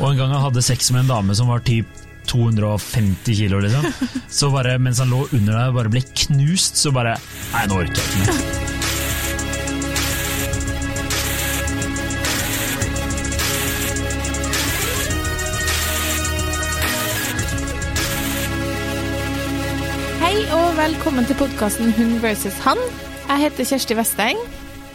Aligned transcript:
Og 0.00 0.14
en 0.14 0.16
gang 0.16 0.30
han 0.32 0.40
hadde 0.46 0.62
sex 0.64 0.88
med 0.94 1.04
en 1.04 1.10
dame 1.12 1.34
som 1.36 1.50
var 1.52 1.60
typ 1.60 1.88
250 2.30 3.36
kilo, 3.36 3.60
liksom. 3.60 3.84
Så 4.38 4.48
bare 4.52 4.78
mens 4.80 4.98
han 5.02 5.12
lå 5.12 5.26
under 5.36 5.52
der 5.52 5.68
og 5.68 5.76
bare 5.76 5.92
ble 5.92 6.00
knust, 6.24 6.80
så 6.80 6.92
bare 6.94 7.18
Nei, 7.52 7.66
nå 7.68 7.80
orker 7.82 8.00
jeg 8.00 8.06
ikke 8.08 8.18
mer. 8.24 8.68
Hei 20.24 20.36
og 20.56 20.68
velkommen 20.80 21.28
til 21.28 21.36
podkasten 21.40 21.92
Hun 21.98 22.20
versus 22.24 22.56
han. 22.64 22.80
Jeg 23.28 23.44
heter 23.44 23.68
Kjersti 23.74 23.98
Vesteng, 23.98 24.38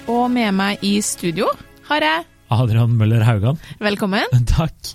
og 0.10 0.32
med 0.34 0.56
meg 0.58 0.82
i 0.86 0.98
studio 1.06 1.52
har 1.92 2.02
jeg 2.02 2.35
Adrian 2.54 2.94
Møller 3.00 3.26
Haugan. 3.26 3.58
Velkommen. 3.82 4.30
Takk. 4.56 4.94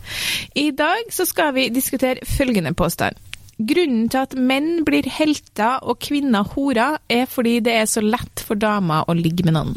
I 0.58 0.70
dag 0.76 1.10
så 1.14 1.26
skal 1.28 1.54
vi 1.56 1.68
diskutere 1.74 2.26
følgende 2.26 2.72
påstand. 2.76 3.18
Grunnen 3.60 4.06
til 4.08 4.22
at 4.22 4.36
menn 4.38 4.84
blir 4.86 5.04
helter 5.12 5.82
og 5.84 5.98
kvinner 6.00 6.46
horer, 6.54 6.96
er 7.12 7.26
fordi 7.28 7.58
det 7.64 7.74
er 7.82 7.88
så 7.90 8.00
lett 8.04 8.44
for 8.46 8.60
damer 8.60 9.04
å 9.04 9.16
ligge 9.16 9.44
med 9.44 9.58
noen. 9.58 9.74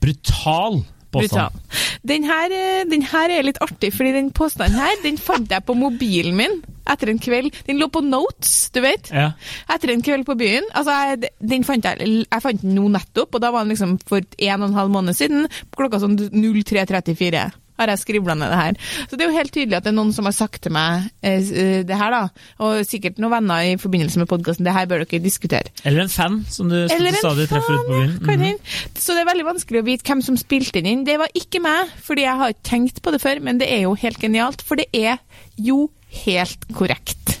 Brutal 0.00 0.80
Brutal. 1.14 1.50
påstand. 1.50 1.82
Den 2.06 2.24
her, 2.24 2.52
eh, 2.52 2.84
den 2.90 3.02
her 3.02 3.30
er 3.30 3.44
litt 3.44 3.60
artig, 3.60 3.92
fordi 3.94 4.14
den 4.16 4.30
påstanden 4.32 4.78
her, 4.78 4.96
den 5.02 5.18
fant 5.18 5.50
jeg 5.50 5.64
på 5.64 5.76
mobilen 5.76 6.36
min 6.36 6.62
etter 6.90 7.10
en 7.12 7.20
kveld. 7.22 7.54
Den 7.68 7.80
lå 7.80 7.88
på 7.92 8.04
notes, 8.04 8.70
du 8.74 8.82
vet. 8.84 9.10
Ja. 9.14 9.32
Etter 9.72 9.94
en 9.94 10.04
kveld 10.04 10.26
på 10.28 10.38
byen. 10.40 10.68
Altså, 10.76 10.96
jeg, 11.10 11.32
den 11.40 11.66
fant 11.66 11.84
jeg, 11.88 12.14
jeg 12.24 12.44
fant 12.44 12.64
den 12.64 12.76
nå 12.78 12.88
nettopp, 12.94 13.34
og 13.34 13.44
da 13.44 13.52
var 13.54 13.64
den 13.64 13.74
liksom 13.74 13.98
for 14.06 14.24
en 14.24 14.62
og 14.62 14.70
en 14.70 14.80
halv 14.80 14.94
måned 14.94 15.16
siden, 15.16 15.46
klokka 15.76 16.02
sånn 16.02 16.18
03.34. 16.18 17.50
Har 17.74 17.90
jeg 17.90 17.98
skribla 18.04 18.36
ned 18.38 18.52
det 18.52 18.58
her. 18.58 18.76
Så 19.10 19.16
det 19.16 19.24
er 19.24 19.32
jo 19.32 19.34
helt 19.34 19.50
tydelig 19.54 19.76
at 19.80 19.86
det 19.86 19.90
er 19.90 19.96
noen 19.96 20.12
som 20.14 20.28
har 20.28 20.34
sagt 20.36 20.60
til 20.62 20.70
meg 20.76 21.08
eh, 21.26 21.40
eh, 21.42 21.80
det 21.86 21.96
her, 21.98 22.14
da. 22.14 22.44
Og 22.62 22.84
sikkert 22.86 23.18
noen 23.18 23.32
venner 23.32 23.66
i 23.66 23.72
forbindelse 23.82 24.20
med 24.22 24.30
podkasten. 24.30 24.66
Det 24.66 24.76
her 24.76 24.86
bør 24.90 25.02
dere 25.02 25.22
diskutere. 25.24 25.72
Eller 25.82 26.04
en 26.04 26.12
fan, 26.12 26.38
som 26.54 26.70
du 26.70 26.76
en 26.84 27.18
stadig 27.18 27.48
treffer 27.50 27.80
ute 27.80 27.88
på 27.88 27.96
byen. 27.96 28.14
Mm 28.22 28.44
-hmm. 28.44 28.78
Så 28.94 29.12
det 29.12 29.24
er 29.24 29.32
veldig 29.32 29.48
vanskelig 29.50 29.82
å 29.82 29.88
vite 29.90 30.06
hvem 30.06 30.22
som 30.22 30.36
spilte 30.36 30.78
den 30.78 30.86
inn. 30.86 31.04
Det 31.06 31.18
var 31.18 31.28
ikke 31.34 31.60
meg, 31.60 31.90
fordi 31.98 32.22
jeg 32.22 32.36
har 32.38 32.48
ikke 32.48 32.68
tenkt 32.70 33.02
på 33.02 33.10
det 33.10 33.20
før, 33.20 33.40
men 33.40 33.58
det 33.58 33.72
er 33.72 33.82
jo 33.82 33.94
helt 33.94 34.20
genialt. 34.20 34.62
For 34.62 34.74
det 34.74 34.86
er 34.94 35.18
jo 35.58 35.90
helt 36.24 36.68
korrekt. 36.74 37.34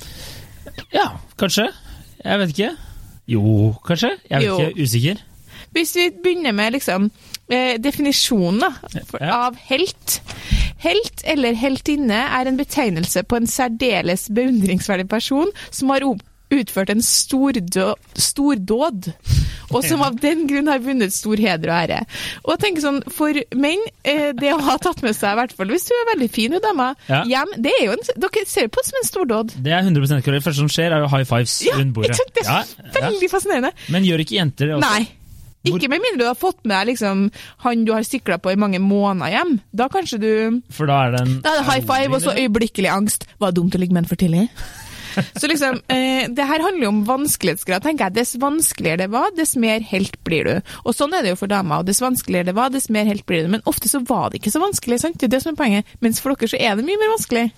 Ja, 0.94 1.08
kanskje. 1.40 1.68
Jeg 2.24 2.38
vet 2.40 2.52
ikke. 2.54 2.70
Jo, 3.28 3.74
kanskje. 3.86 4.10
Jeg 4.30 4.40
vet 4.40 4.46
Jo. 4.48 4.58
ikke. 4.60 4.82
Usikker. 4.82 5.22
Hvis 5.74 5.94
vi 5.96 6.10
begynner 6.22 6.52
med 6.54 6.72
liksom 6.76 7.08
eh, 7.50 7.76
definisjonen 7.82 8.60
da, 8.60 8.70
for, 9.08 9.18
Ja. 9.22 9.46
av 9.48 9.56
helt. 9.70 10.20
Helt 10.84 11.22
eller 11.24 11.54
heltinne 11.56 12.14
er 12.28 12.46
en 12.50 12.56
betegnelse 12.58 13.22
på 13.24 13.36
en 13.36 13.46
særdeles 13.48 14.28
beundringsverdig 14.34 15.08
person 15.08 15.48
som 15.70 15.88
har 15.94 16.04
utført 16.62 16.90
en 16.94 17.02
stordåd, 17.02 17.94
stordåd, 18.16 19.08
og 19.74 19.84
som 19.86 20.02
av 20.06 20.16
den 20.20 20.44
grunn 20.50 20.68
har 20.70 20.82
vunnet 20.84 21.12
stor 21.14 21.40
heder 21.40 21.70
og 21.72 21.76
ære. 21.80 22.00
Og 22.44 22.50
jeg 22.54 22.62
tenker 22.64 22.84
sånn, 22.84 23.00
For 23.14 23.32
menn, 23.58 23.82
eh, 24.04 24.30
det 24.36 24.52
å 24.54 24.60
ha 24.60 24.76
tatt 24.78 25.02
med 25.02 25.16
seg, 25.16 25.32
i 25.32 25.40
hvert 25.40 25.52
fall 25.56 25.72
hvis 25.72 25.88
du 25.88 25.94
er 25.96 26.10
veldig 26.14 26.30
fin, 26.30 26.52
hun 26.52 26.60
dama, 26.64 26.94
Ja. 27.08 27.22
hjem, 27.24 27.54
det 27.62 27.72
er 27.80 27.84
jo 27.86 27.92
en, 27.98 28.04
dere 28.16 28.46
ser 28.46 28.68
på 28.68 28.82
det 28.82 28.86
som 28.90 29.00
en 29.02 29.08
stordåd. 29.10 29.56
Det 29.62 29.72
er 29.72 29.82
100 29.82 30.22
korrekt. 30.22 30.44
Det 30.44 30.44
første 30.44 30.62
som 30.62 30.68
skjer, 30.68 30.92
er 30.92 31.00
jo 31.04 31.08
high 31.08 31.24
fives 31.24 31.62
Ja, 31.64 31.76
rundt 31.78 31.94
bordet. 31.94 32.10
ikke? 32.18 32.32
Det 32.34 32.46
er 32.46 32.64
Ja, 33.00 33.10
veldig 33.10 33.30
fascinerende. 33.30 33.72
Men 33.90 34.04
gjør 34.04 34.20
ikke 34.24 34.38
jenter 34.40 34.66
det 34.66 34.74
også? 34.76 34.90
Nei. 34.90 35.08
Ikke 35.64 35.88
med 35.88 36.02
mindre 36.04 36.18
du 36.20 36.26
har 36.28 36.34
fått 36.36 36.58
med 36.68 36.76
deg 36.76 36.90
liksom, 36.92 37.30
han 37.64 37.84
du 37.86 37.92
har 37.94 38.02
sikla 38.04 38.36
på 38.36 38.52
i 38.52 38.54
mange 38.60 38.76
måneder 38.78 39.30
hjem. 39.32 39.60
Da 39.74 39.88
kanskje 39.88 40.18
du 40.20 40.62
For 40.70 40.84
da 40.86 41.06
er 41.06 41.10
det 41.12 41.20
en 41.22 41.40
Da 41.40 41.54
er 41.54 41.62
det 41.62 41.72
high 41.72 41.86
five 41.88 42.12
og 42.14 42.20
så 42.20 42.34
øyeblikkelig 42.36 42.90
angst. 42.92 43.24
Var 43.40 43.50
det 43.50 43.56
dumt 43.56 43.74
å 43.74 43.78
ligge 43.80 43.94
med 43.96 44.04
en 44.04 44.08
for 44.10 44.16
tidlig? 44.20 44.50
Så 45.40 45.48
liksom, 45.50 45.80
eh, 45.88 46.28
Det 46.28 46.46
her 46.46 46.62
handler 46.62 46.86
jo 46.86 46.92
om 46.92 47.04
vanskelighetsgrad. 47.08 47.82
tenker 47.82 48.06
jeg. 48.08 48.14
Dess 48.14 48.34
vanskeligere 48.40 49.04
det 49.04 49.10
var, 49.10 49.30
dess 49.36 49.56
mer 49.56 49.80
helt 49.80 50.16
blir 50.24 50.44
du. 50.44 50.72
Og 50.84 50.94
Sånn 50.94 51.14
er 51.14 51.22
det 51.22 51.34
jo 51.34 51.40
for 51.42 51.50
damer. 51.50 51.82
og 51.82 51.86
Dess 51.86 52.00
vanskeligere 52.00 52.46
det 52.50 52.54
var, 52.54 52.70
dess 52.70 52.88
mer 52.90 53.04
helt 53.04 53.26
blir 53.26 53.44
du. 53.44 53.48
Men 53.48 53.64
ofte 53.66 53.88
så 53.90 54.00
var 54.06 54.30
det 54.30 54.40
ikke 54.40 54.52
så 54.54 54.62
vanskelig. 54.62 55.00
sant? 55.00 55.18
Det 55.18 55.28
er 55.28 55.34
det 55.36 55.42
som 55.42 55.52
er 55.54 55.60
poenget. 55.60 55.84
Mens 56.00 56.20
for 56.20 56.34
dere 56.34 56.48
så 56.48 56.60
er 56.60 56.76
det 56.76 56.86
mye 56.86 57.00
mer 57.00 57.12
vanskelig. 57.16 57.50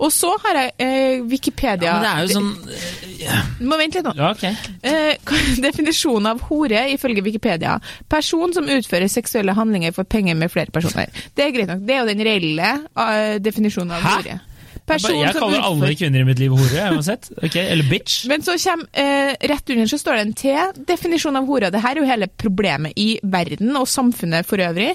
Og 0.00 0.12
så 0.12 0.32
har 0.44 0.60
jeg 0.60 0.72
eh, 0.78 1.22
Wikipedia 1.24 1.84
ja, 1.84 1.94
Men 1.94 2.04
det 2.04 2.12
er 2.12 2.22
jo 2.22 2.38
sånn 2.38 3.58
Du 3.58 3.66
må 3.68 3.78
vente 3.80 4.00
litt 4.00 4.08
nå. 4.08 4.14
Ja, 4.18 4.30
okay. 4.30 4.54
Eh, 4.82 5.16
definisjonen 5.66 6.30
av 6.34 6.42
hore 6.48 6.86
ifølge 6.94 7.24
Wikipedia. 7.24 7.78
Person 8.08 8.52
som 8.56 8.68
utfører 8.70 9.08
seksuelle 9.10 9.54
handlinger 9.56 9.94
for 9.96 10.04
penger 10.04 10.34
med 10.38 10.52
flere 10.52 10.72
personer. 10.74 11.10
Det 11.34 11.46
er 11.46 11.54
greit 11.54 11.70
nok. 11.70 11.84
Det 11.86 11.94
er 11.94 12.02
jo 12.02 12.10
den 12.10 12.24
reelle 12.26 12.72
uh, 12.96 13.36
definisjonen 13.42 13.94
av 13.96 14.04
Hæ? 14.04 14.16
hore. 14.18 14.40
Jeg, 14.84 15.00
bare, 15.00 15.12
jeg 15.16 15.32
kaller 15.32 15.58
utfører- 15.58 15.70
alle 15.70 15.94
kvinner 15.96 16.20
i 16.20 16.24
mitt 16.28 16.40
liv 16.42 16.52
hore, 16.52 16.82
uansett. 16.92 17.30
Okay, 17.42 17.62
Eller 17.72 17.86
bitch. 17.88 18.26
Men 18.28 18.42
så 18.44 18.56
kommer, 18.60 18.86
eh, 18.92 19.32
rett 19.48 19.70
under 19.70 19.86
så 19.86 19.98
står 19.98 20.18
det 20.18 20.24
en 20.26 20.34
T-definisjon 20.34 21.36
av 21.40 21.46
hore. 21.48 21.70
Det 21.72 21.80
her 21.80 21.96
er 21.96 22.02
jo 22.02 22.08
hele 22.10 22.28
problemet 22.28 22.92
i 23.00 23.18
verden 23.22 23.74
og 23.80 23.86
samfunnet 23.88 24.44
for 24.44 24.60
øvrig. 24.60 24.90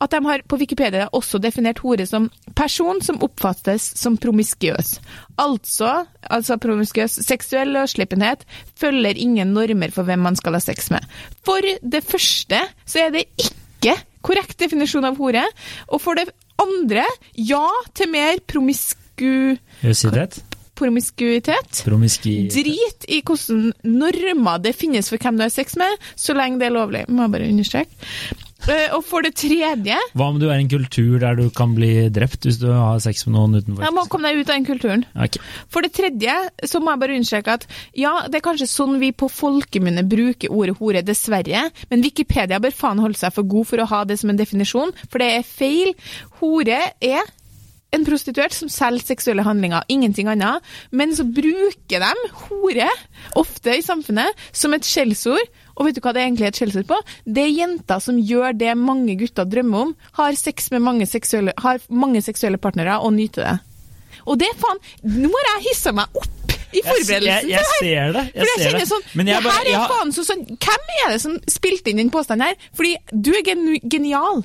At 0.00 0.10
de 0.10 0.20
har 0.24 0.42
på 0.48 0.58
Wikipedia 0.58 1.08
også 1.12 1.38
definert 1.40 1.78
hore 1.78 2.06
som 2.08 2.28
person 2.56 3.00
som 3.04 3.18
oppfattes 3.22 3.92
som 4.00 4.16
promiskuøs. 4.16 4.98
Altså, 5.38 6.06
altså 6.28 6.56
promiskuøs 6.58 7.20
seksuell 7.24 7.68
løsslippenhet 7.76 8.42
følger 8.80 9.14
ingen 9.16 9.54
normer 9.54 9.92
for 9.92 10.02
hvem 10.08 10.18
man 10.26 10.36
skal 10.36 10.54
ha 10.58 10.58
sex 10.64 10.90
med. 10.90 11.06
For 11.46 11.60
det 11.62 12.02
første 12.02 12.64
så 12.84 13.06
er 13.06 13.10
det 13.14 13.26
ikke 13.38 13.94
korrekt 14.26 14.58
definisjon 14.58 15.04
av 15.06 15.16
hore. 15.20 15.44
Og 15.88 16.00
for 16.02 16.18
det 16.18 16.30
andre, 16.60 17.04
ja 17.36 17.66
til 17.94 18.10
mer 18.12 18.40
promisku... 19.20 20.50
Promiskuitet. 20.80 21.82
promiskuitet. 21.84 22.54
Drit 22.56 23.04
i 23.12 23.20
hvordan 23.20 23.66
normer 23.84 24.62
det 24.64 24.72
finnes 24.72 25.10
for 25.12 25.20
hvem 25.20 25.36
du 25.36 25.44
har 25.44 25.52
sex 25.52 25.76
med, 25.76 26.06
så 26.16 26.32
lenge 26.32 26.56
det 26.62 26.70
er 26.70 26.72
lovlig. 26.72 27.02
Må 27.12 27.26
jeg 27.26 27.34
bare 27.34 27.50
understreke. 27.52 28.06
Eh, 28.68 28.92
Og 28.92 29.04
for 29.08 29.24
det 29.24 29.32
tredje 29.40 29.96
Hva 30.12 30.26
om 30.28 30.36
du 30.40 30.46
er 30.50 30.58
i 30.58 30.64
en 30.64 30.68
kultur 30.68 31.14
der 31.22 31.38
du 31.38 31.46
kan 31.56 31.72
bli 31.76 32.10
drept 32.12 32.44
hvis 32.44 32.58
du 32.60 32.66
har 32.68 33.00
sex 33.00 33.24
med 33.26 33.36
noen 33.38 33.56
utenfor? 33.56 33.84
Jeg 33.86 33.96
må 33.96 34.04
komme 34.12 34.28
deg 34.28 34.42
ut 34.42 34.50
av 34.52 34.58
den 34.58 34.68
kulturen. 34.68 35.04
Okay. 35.16 35.40
For 35.72 35.84
det 35.84 35.92
tredje 35.96 36.34
så 36.68 36.80
må 36.82 36.92
jeg 36.92 37.02
bare 37.02 37.16
understreke 37.16 37.56
at 37.56 37.66
ja, 37.96 38.12
det 38.28 38.40
er 38.40 38.44
kanskje 38.44 38.68
sånn 38.68 38.98
vi 39.00 39.12
på 39.16 39.30
folkemunne 39.32 40.04
bruker 40.08 40.52
ordet 40.52 40.76
hore, 40.80 41.04
dessverre, 41.06 41.66
men 41.92 42.04
Wikipedia 42.04 42.60
bør 42.60 42.76
faen 42.76 43.00
holde 43.00 43.20
seg 43.20 43.32
for 43.36 43.48
god 43.48 43.70
for 43.72 43.80
å 43.84 43.88
ha 43.94 44.02
det 44.08 44.20
som 44.20 44.32
en 44.32 44.40
definisjon, 44.40 44.92
for 45.08 45.24
det 45.24 45.30
er 45.38 45.46
feil. 45.48 45.94
Hore 46.40 46.82
er 47.00 47.36
en 47.92 48.04
prostituert 48.06 48.54
som 48.54 48.68
selger 48.70 49.02
seksuelle 49.02 49.42
handlinger, 49.42 49.82
ingenting 49.90 50.28
annet, 50.30 50.62
men 50.94 51.10
så 51.16 51.24
bruker 51.26 52.02
de 52.04 52.10
hore, 52.46 52.86
ofte 53.40 53.74
i 53.78 53.82
samfunnet, 53.82 54.30
som 54.54 54.74
et 54.76 54.86
skjellsord. 54.86 55.42
Og 55.76 55.86
vet 55.88 55.96
du 55.96 56.00
hva 56.04 56.12
det 56.14 56.20
er 56.22 56.28
egentlig 56.28 56.46
er 56.46 56.52
et 56.54 56.60
skjellsord 56.60 56.86
på? 56.90 56.98
Det 57.26 57.42
er 57.46 57.54
jenter 57.56 57.98
som 58.04 58.18
gjør 58.20 58.54
det 58.60 58.76
mange 58.78 59.16
gutter 59.18 59.48
drømmer 59.48 59.88
om, 59.88 59.94
har 60.20 60.38
sex 60.38 60.70
med 60.74 60.84
mange 60.86 61.06
seksuelle, 61.10 61.54
har 61.58 61.80
mange 61.88 62.22
seksuelle 62.22 62.60
partnere 62.62 62.98
og 63.02 63.14
nyter 63.16 63.46
det. 63.48 63.56
Og 64.28 64.36
det 64.38 64.50
faen 64.60 64.78
Nå 65.06 65.30
har 65.32 65.46
jeg 65.56 65.62
hissa 65.70 65.92
meg 65.96 66.10
opp 66.20 66.52
i 66.76 66.82
forberedelsen 66.84 67.48
jeg, 67.48 67.54
jeg 67.56 67.64
til 67.64 67.86
det 67.86 67.94
her. 67.96 68.12
ser 68.12 68.12
det. 68.14 68.24
Jeg 68.34 68.46
jeg 68.50 68.60
ser 68.62 68.76
det. 68.78 68.88
sånn, 68.90 69.06
Men 69.18 69.30
jeg 69.32 69.42
bare, 69.42 69.54
her 69.56 69.70
jeg, 69.70 69.78
har- 69.80 69.88
faen 69.96 70.12
så 70.14 70.24
sånn 70.28 70.42
Hvem 70.50 70.90
er 71.06 71.12
det 71.14 71.20
som 71.22 71.38
spilte 71.50 71.90
inn 71.90 72.02
den 72.04 72.10
påstanden 72.14 72.46
her? 72.46 72.54
Fordi 72.76 72.92
du 73.10 73.30
er 73.34 73.42
genu 73.48 73.72
genial. 73.90 74.44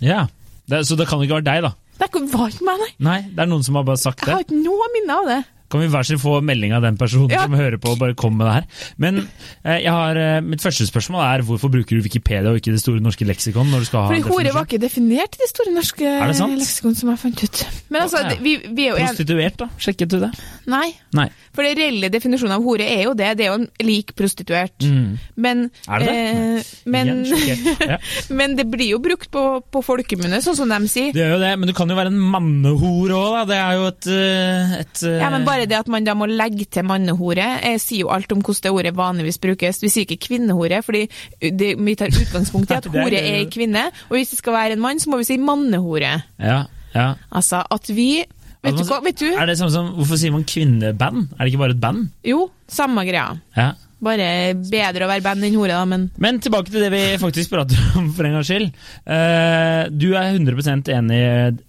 ja. 0.00 0.24
det, 0.70 0.80
så 0.88 0.96
det 0.98 1.06
kan 1.10 1.20
ikke 1.22 1.36
være 1.38 1.46
deg, 1.50 1.62
da? 1.68 1.72
Det 2.00 2.08
var 2.32 2.48
ikke 2.48 2.64
meg, 2.64 2.80
nei. 2.80 2.92
Nei, 3.04 3.18
det 3.28 3.44
er 3.44 3.48
noen 3.50 3.64
som 3.66 3.76
har 3.76 3.84
bare 3.88 4.00
sagt 4.00 4.22
det? 4.22 4.30
Jeg 4.30 4.38
har 4.38 4.46
ikke 4.46 4.60
noe 4.64 4.86
minne 4.94 5.16
av 5.20 5.28
det. 5.28 5.40
Kan 5.70 5.80
vi 5.84 5.86
hver 5.92 6.02
sin 6.06 6.18
få 6.18 6.40
melding 6.42 6.72
av 6.74 6.82
den 6.82 6.96
personen 6.98 7.30
Ja. 7.30 7.44
som 7.46 7.52
hører 7.54 7.78
på 7.78 7.92
og 7.92 7.98
bare 8.00 8.14
kom 8.18 8.36
med 8.36 8.46
det 8.48 8.54
her? 8.54 8.64
Men 8.98 9.20
eh, 9.64 9.78
jeg 9.84 9.92
har, 9.92 10.16
eh, 10.18 10.40
mitt 10.42 10.60
første 10.64 10.86
spørsmål 10.88 11.22
er 11.22 11.44
hvorfor 11.46 11.70
bruker 11.70 11.96
du 11.96 12.02
Wikipedia 12.02 12.50
og 12.50 12.58
ikke 12.58 12.72
Det 12.74 12.80
store 12.82 13.00
norske 13.00 13.24
leksikon 13.28 13.70
når 13.70 13.84
du 13.84 13.88
skal 13.90 14.02
ha 14.02 14.08
Fordi 14.10 14.22
hore 14.28 14.52
var 14.54 14.66
ikke 14.66 14.80
definert 14.82 15.36
i 15.38 15.42
det 15.44 15.48
store 15.52 15.72
norske 15.74 16.02
Er 16.06 16.26
det 16.32 16.40
leksikon 16.58 16.96
som 16.98 17.10
jeg 17.12 17.18
fant 17.22 17.44
ut. 17.44 17.62
Men 17.90 18.02
altså, 18.02 18.18
Ja. 18.24 18.30
ja. 18.34 18.36
vi, 18.42 18.56
vi 18.74 18.88
er 18.88 18.96
jo. 18.96 19.06
Prostituert, 19.06 19.56
da? 19.62 19.68
Sjekket 19.78 20.08
du 20.10 20.18
det? 20.20 20.32
Nei. 20.66 20.90
Nei. 21.14 21.28
For 21.54 21.62
det 21.66 21.76
reelle 21.78 22.10
definisjonen 22.12 22.54
av 22.58 22.62
hore 22.66 22.84
er 22.86 23.04
jo 23.08 23.14
det. 23.14 23.30
Det 23.38 23.46
er 23.46 23.50
jo 23.54 23.58
en 23.62 23.68
lik 23.86 24.12
prostituert. 24.18 24.76
Mm. 24.82 25.18
Men, 25.36 25.70
Er 25.88 25.98
det 26.02 26.06
det? 26.06 26.16
eh, 26.16 26.62
men, 26.86 27.24
Ja. 27.90 27.96
men 28.30 28.56
det 28.56 28.66
blir 28.70 28.92
jo 28.94 28.98
brukt 29.02 29.30
på, 29.30 29.42
på 29.70 29.82
folkemunne, 29.84 30.38
sånn 30.44 30.56
som 30.58 30.68
de 30.70 30.78
sier. 30.90 31.12
Det 31.14 31.22
gjør 31.22 31.34
jo 31.36 31.40
det, 31.42 31.52
men 31.58 31.70
du 31.70 31.74
kan 31.76 31.88
jo 31.90 31.96
være 31.98 32.12
en 32.12 32.20
mannehore 32.34 33.16
òg, 33.18 33.32
da. 33.38 33.44
Det 33.50 33.58
er 33.58 33.72
jo 33.78 33.86
et, 33.90 34.06
eh, 34.14 34.74
et 34.84 35.02
Ja, 35.20 35.30
men 35.34 35.44
bare 35.48 35.59
det 35.68 35.78
at 35.78 35.90
man 35.92 36.06
da 36.06 36.14
må 36.18 36.28
legge 36.30 36.66
til 36.70 36.86
mannehore, 36.86 37.48
Jeg 37.64 37.80
sier 37.82 38.04
jo 38.04 38.10
alt 38.14 38.32
om 38.32 38.40
hvordan 38.40 38.62
det 38.62 38.72
ordet 38.72 38.96
vanligvis 38.96 39.40
brukes. 39.42 39.82
Vi 39.82 39.92
sier 39.92 40.06
ikke 40.06 40.28
kvinnehore, 40.28 40.82
fordi 40.82 41.06
det, 41.40 41.74
vi 41.78 41.94
tar 41.98 42.12
utgangspunkt 42.12 42.70
i 42.70 42.78
at 42.78 42.90
hore 42.94 43.20
er 43.20 43.40
ei 43.40 43.46
kvinne, 43.50 43.88
og 44.08 44.18
hvis 44.18 44.34
det 44.34 44.40
skal 44.42 44.56
være 44.56 44.76
en 44.76 44.84
mann, 44.84 45.00
så 45.00 45.10
må 45.10 45.20
vi 45.20 45.28
si 45.28 45.38
mannehore. 45.40 46.16
Ja, 46.38 46.64
ja. 46.94 47.14
Altså 47.30 47.64
at 47.70 47.90
vi 47.94 48.24
Vet 48.60 48.74
du 48.76 48.82
Altså, 48.82 48.92
hva, 48.92 48.98
vet 49.04 49.16
du? 49.16 49.28
Er 49.32 49.48
det 49.48 49.54
samme 49.56 49.72
som, 49.72 49.86
Hvorfor 49.96 50.18
sier 50.20 50.34
man 50.34 50.42
kvinneband? 50.44 51.30
Er 51.32 51.38
det 51.46 51.52
ikke 51.52 51.62
bare 51.62 51.72
et 51.72 51.80
band? 51.80 52.10
Jo, 52.28 52.50
samme 52.68 53.06
greia. 53.08 53.38
Ja. 53.56 53.70
Bare 54.00 54.26
bedre 54.56 55.04
å 55.04 55.08
være 55.10 55.24
band 55.24 55.44
enn 55.44 55.56
hore, 55.56 55.76
da, 55.76 55.84
men 55.88 56.08
Men 56.20 56.40
tilbake 56.44 56.72
til 56.72 56.84
det 56.84 56.90
vi 56.92 57.02
faktisk 57.20 57.52
prater 57.52 57.80
om, 58.00 58.10
for 58.16 58.28
en 58.28 58.36
gangs 58.36 58.48
skyld. 58.48 58.68
Uh, 59.04 59.88
du 59.92 60.10
er 60.12 60.32
100 60.32 60.92
enig 60.96 61.22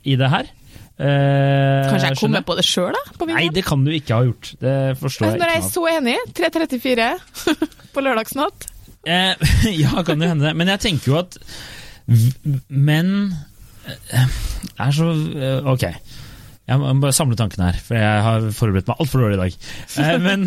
i 0.03 0.17
det 0.19 0.31
her. 0.31 0.51
Eh, 1.01 1.87
Kanskje 1.89 2.09
jeg 2.11 2.17
kom 2.19 2.27
kommer 2.27 2.43
på 2.45 2.55
det 2.59 2.65
sjøl, 2.67 2.91
da? 2.93 3.15
På 3.17 3.25
Nei, 3.29 3.47
det 3.53 3.63
kan 3.65 3.81
du 3.85 3.89
ikke 3.95 4.17
ha 4.19 4.25
gjort. 4.27 4.51
Det 4.61 4.75
forstår 4.99 5.25
jeg 5.25 5.33
ikke. 5.33 5.41
når 5.41 5.53
jeg 5.53 5.61
er 5.61 5.69
så 5.71 5.85
enig, 5.89 6.17
3.34 6.37 7.07
på 7.95 8.03
lørdagsnatt. 8.05 8.67
Eh, 9.09 9.47
ja, 9.81 10.03
kan 10.05 10.21
det 10.21 10.29
hende 10.29 10.45
det. 10.45 10.53
Men 10.59 10.69
jeg 10.75 10.83
tenker 10.85 11.11
jo 11.13 11.17
at 11.23 11.39
menn 12.69 13.13
eh, 13.87 14.27
er 14.77 14.93
så 14.93 15.09
eh, 15.15 15.71
Ok. 15.73 15.87
Jeg 16.71 16.79
må 16.79 16.91
bare 17.03 17.15
samle 17.15 17.35
tankene 17.39 17.67
her, 17.67 17.79
for 17.83 17.97
jeg 17.99 18.23
har 18.25 18.45
forberedt 18.55 18.87
meg 18.87 19.01
altfor 19.03 19.23
dårlig 19.25 19.37
i 19.37 19.41
dag. 19.41 19.55
Eh, 19.99 20.17
men 20.27 20.45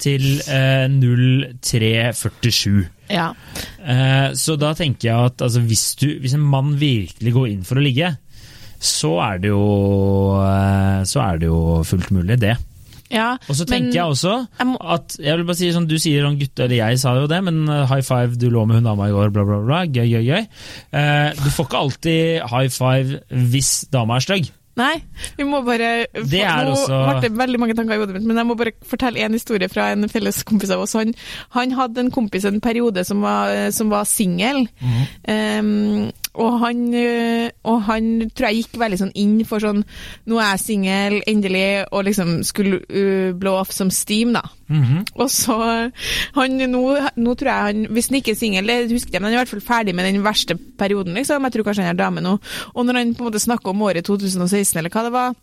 til 0.00 0.40
eh, 0.48 0.88
0347. 0.90 2.86
ja. 3.12 3.34
Eh, 3.86 4.34
så 4.34 4.56
da 4.60 4.74
tenker 4.76 5.08
jeg 5.10 5.18
at 5.30 5.42
altså, 5.44 5.60
hvis, 5.60 5.94
du, 6.00 6.06
hvis 6.20 6.34
en 6.36 6.50
mann 6.54 6.80
virkelig 6.80 7.32
går 7.32 7.46
inn 7.52 7.64
for 7.68 7.76
å 7.78 7.82
ligge, 7.84 8.08
så 8.76 9.12
er 9.24 9.38
det 9.40 9.48
jo, 9.48 9.66
så 11.08 11.18
er 11.22 11.38
det 11.40 11.46
jo 11.48 11.82
fullt 11.88 12.10
mulig, 12.12 12.36
det. 12.42 12.56
Ja. 13.10 13.36
Og 13.48 13.54
så 13.54 13.66
men 13.68 13.72
tenker 13.72 13.98
jeg 14.00 14.04
også 14.16 14.34
at 14.96 15.16
jeg 15.20 15.36
vil 15.36 15.46
bare 15.46 15.56
si 15.60 15.70
sånn, 15.74 15.86
Du 15.88 15.96
sier 16.02 16.26
sånn 16.26 16.38
gutte, 16.40 16.64
eller 16.66 16.76
jeg 16.80 16.98
sa 17.02 17.14
jo 17.20 17.26
det, 17.30 17.42
men 17.46 17.62
eh, 17.68 17.86
high 17.86 18.02
five, 18.02 18.36
du 18.36 18.48
lå 18.50 18.66
med 18.66 18.80
hun 18.80 18.84
dama 18.90 19.08
i 19.08 19.14
går, 19.14 19.30
bla, 19.34 19.44
bla, 19.46 19.60
bla. 19.64 19.84
Gøy, 19.86 20.06
gøy, 20.16 20.24
gøy. 20.26 20.46
Uh, 20.92 21.30
du 21.38 21.50
får 21.54 21.68
ikke 21.68 21.82
alltid 21.84 22.46
high 22.50 22.68
five 22.72 23.20
hvis 23.30 23.74
dama 23.92 24.16
er 24.18 24.26
stygg. 24.26 24.52
Nei, 24.76 24.98
vi 25.38 25.44
må 25.48 25.62
bare 25.64 26.04
Det 26.12 26.42
er 26.44 26.66
Nå 26.66 26.74
også- 26.74 26.98
ble 27.08 27.20
det 27.24 27.30
veldig 27.32 27.58
mange 27.62 27.74
tanker 27.78 27.94
i 27.94 27.98
hodet 28.02 28.12
mitt, 28.18 28.26
men 28.28 28.36
jeg 28.36 28.46
må 28.46 28.56
bare 28.60 28.72
fortelle 28.84 29.22
en 29.24 29.32
historie 29.32 29.70
fra 29.72 29.86
en 29.94 30.04
felles 30.12 30.42
kompis 30.44 30.68
av 30.74 30.82
oss. 30.84 30.92
Han, 30.92 31.14
han 31.56 31.72
hadde 31.72 32.02
en 32.04 32.10
kompis 32.12 32.44
en 32.44 32.60
periode 32.60 33.02
som 33.08 33.22
var, 33.24 33.70
som 33.72 33.88
var 33.88 34.04
singel. 34.04 34.66
Mhm. 34.82 35.06
Um, 35.32 36.12
og, 36.36 36.58
han, 36.60 36.82
øh, 36.94 37.48
og 37.64 37.82
han 37.88 38.08
tror 38.30 38.48
jeg 38.50 38.62
gikk 38.62 38.78
veldig 38.80 38.98
sånn 39.00 39.14
inn 39.18 39.36
for 39.48 39.62
sånn 39.62 39.82
Nå 40.28 40.38
er 40.40 40.52
jeg 40.52 40.62
singel, 40.62 41.18
endelig, 41.28 41.86
og 41.90 42.06
liksom 42.08 42.32
skulle 42.46 42.80
uh, 42.90 43.32
blow 43.38 43.58
off 43.60 43.72
som 43.74 43.90
steam, 43.94 44.34
da. 44.36 44.42
Mhm. 44.68 45.04
Og 45.22 45.30
så 45.32 45.56
han, 46.36 46.56
nå, 46.70 46.82
nå 47.16 47.34
tror 47.38 47.50
jeg 47.52 47.66
han 47.68 47.92
Hvis 47.94 48.10
han 48.10 48.18
ikke 48.18 48.34
er 48.34 48.40
singel, 48.40 48.70
det 48.70 48.92
husker 48.92 49.16
jeg, 49.16 49.22
men 49.22 49.30
han 49.30 49.36
er 49.36 49.38
i 49.38 49.42
hvert 49.44 49.54
fall 49.54 49.66
ferdig 49.68 49.94
med 49.96 50.08
den 50.10 50.24
verste 50.26 50.58
perioden, 50.78 51.16
liksom. 51.16 51.44
Jeg 51.46 51.56
tror 51.56 51.68
kanskje 51.68 51.86
han 51.86 51.94
er 51.94 52.00
dame 52.00 52.24
nå. 52.24 52.36
Og 52.74 52.86
når 52.86 53.00
han 53.00 53.14
på 53.14 53.24
en 53.24 53.30
måte 53.30 53.42
snakker 53.42 53.72
om 53.72 53.84
året 53.86 54.06
2016, 54.06 54.76
eller 54.80 54.92
hva 54.92 55.06
det 55.06 55.14
var 55.14 55.36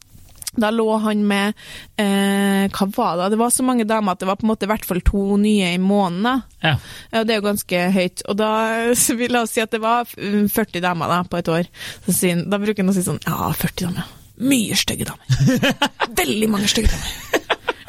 da 0.59 0.69
lå 0.73 0.87
han 1.01 1.23
med 1.27 1.53
eh, 1.97 2.69
Hva 2.73 2.87
var 2.93 3.17
det? 3.17 3.29
Det 3.33 3.39
var 3.41 3.53
så 3.53 3.65
mange 3.65 3.87
damer 3.89 4.13
at 4.13 4.21
det 4.21 4.29
var 4.29 4.39
på 4.39 4.45
en 4.47 4.51
måte 4.53 4.67
i 4.67 4.71
hvert 4.71 4.85
fall 4.87 5.01
to 5.05 5.37
nye 5.41 5.73
i 5.73 5.81
måneden. 5.81 6.43
Ja. 6.63 6.75
Ja, 7.11 7.23
det 7.23 7.35
er 7.35 7.41
jo 7.41 7.47
ganske 7.49 7.85
høyt. 7.95 8.25
Og 8.29 8.37
da 8.39 8.51
vil 9.21 9.39
jeg 9.39 9.51
si 9.51 9.63
at 9.63 9.73
det 9.73 9.81
var 9.83 10.09
mm, 10.17 10.49
40 10.53 10.83
damer 10.85 11.11
da, 11.11 11.21
på 11.27 11.41
et 11.41 11.53
år. 11.53 11.71
Da 12.05 12.61
bruker 12.61 12.83
han 12.83 12.93
å 12.93 12.97
si 12.97 13.05
sånn 13.05 13.21
Ja, 13.25 13.49
40 13.51 13.89
damer. 13.89 14.11
Mye 14.43 14.77
stygge 14.77 15.05
damer. 15.05 15.73
Veldig 16.21 16.49
mange 16.49 16.69
stygge 16.71 16.93
damer. 16.93 17.42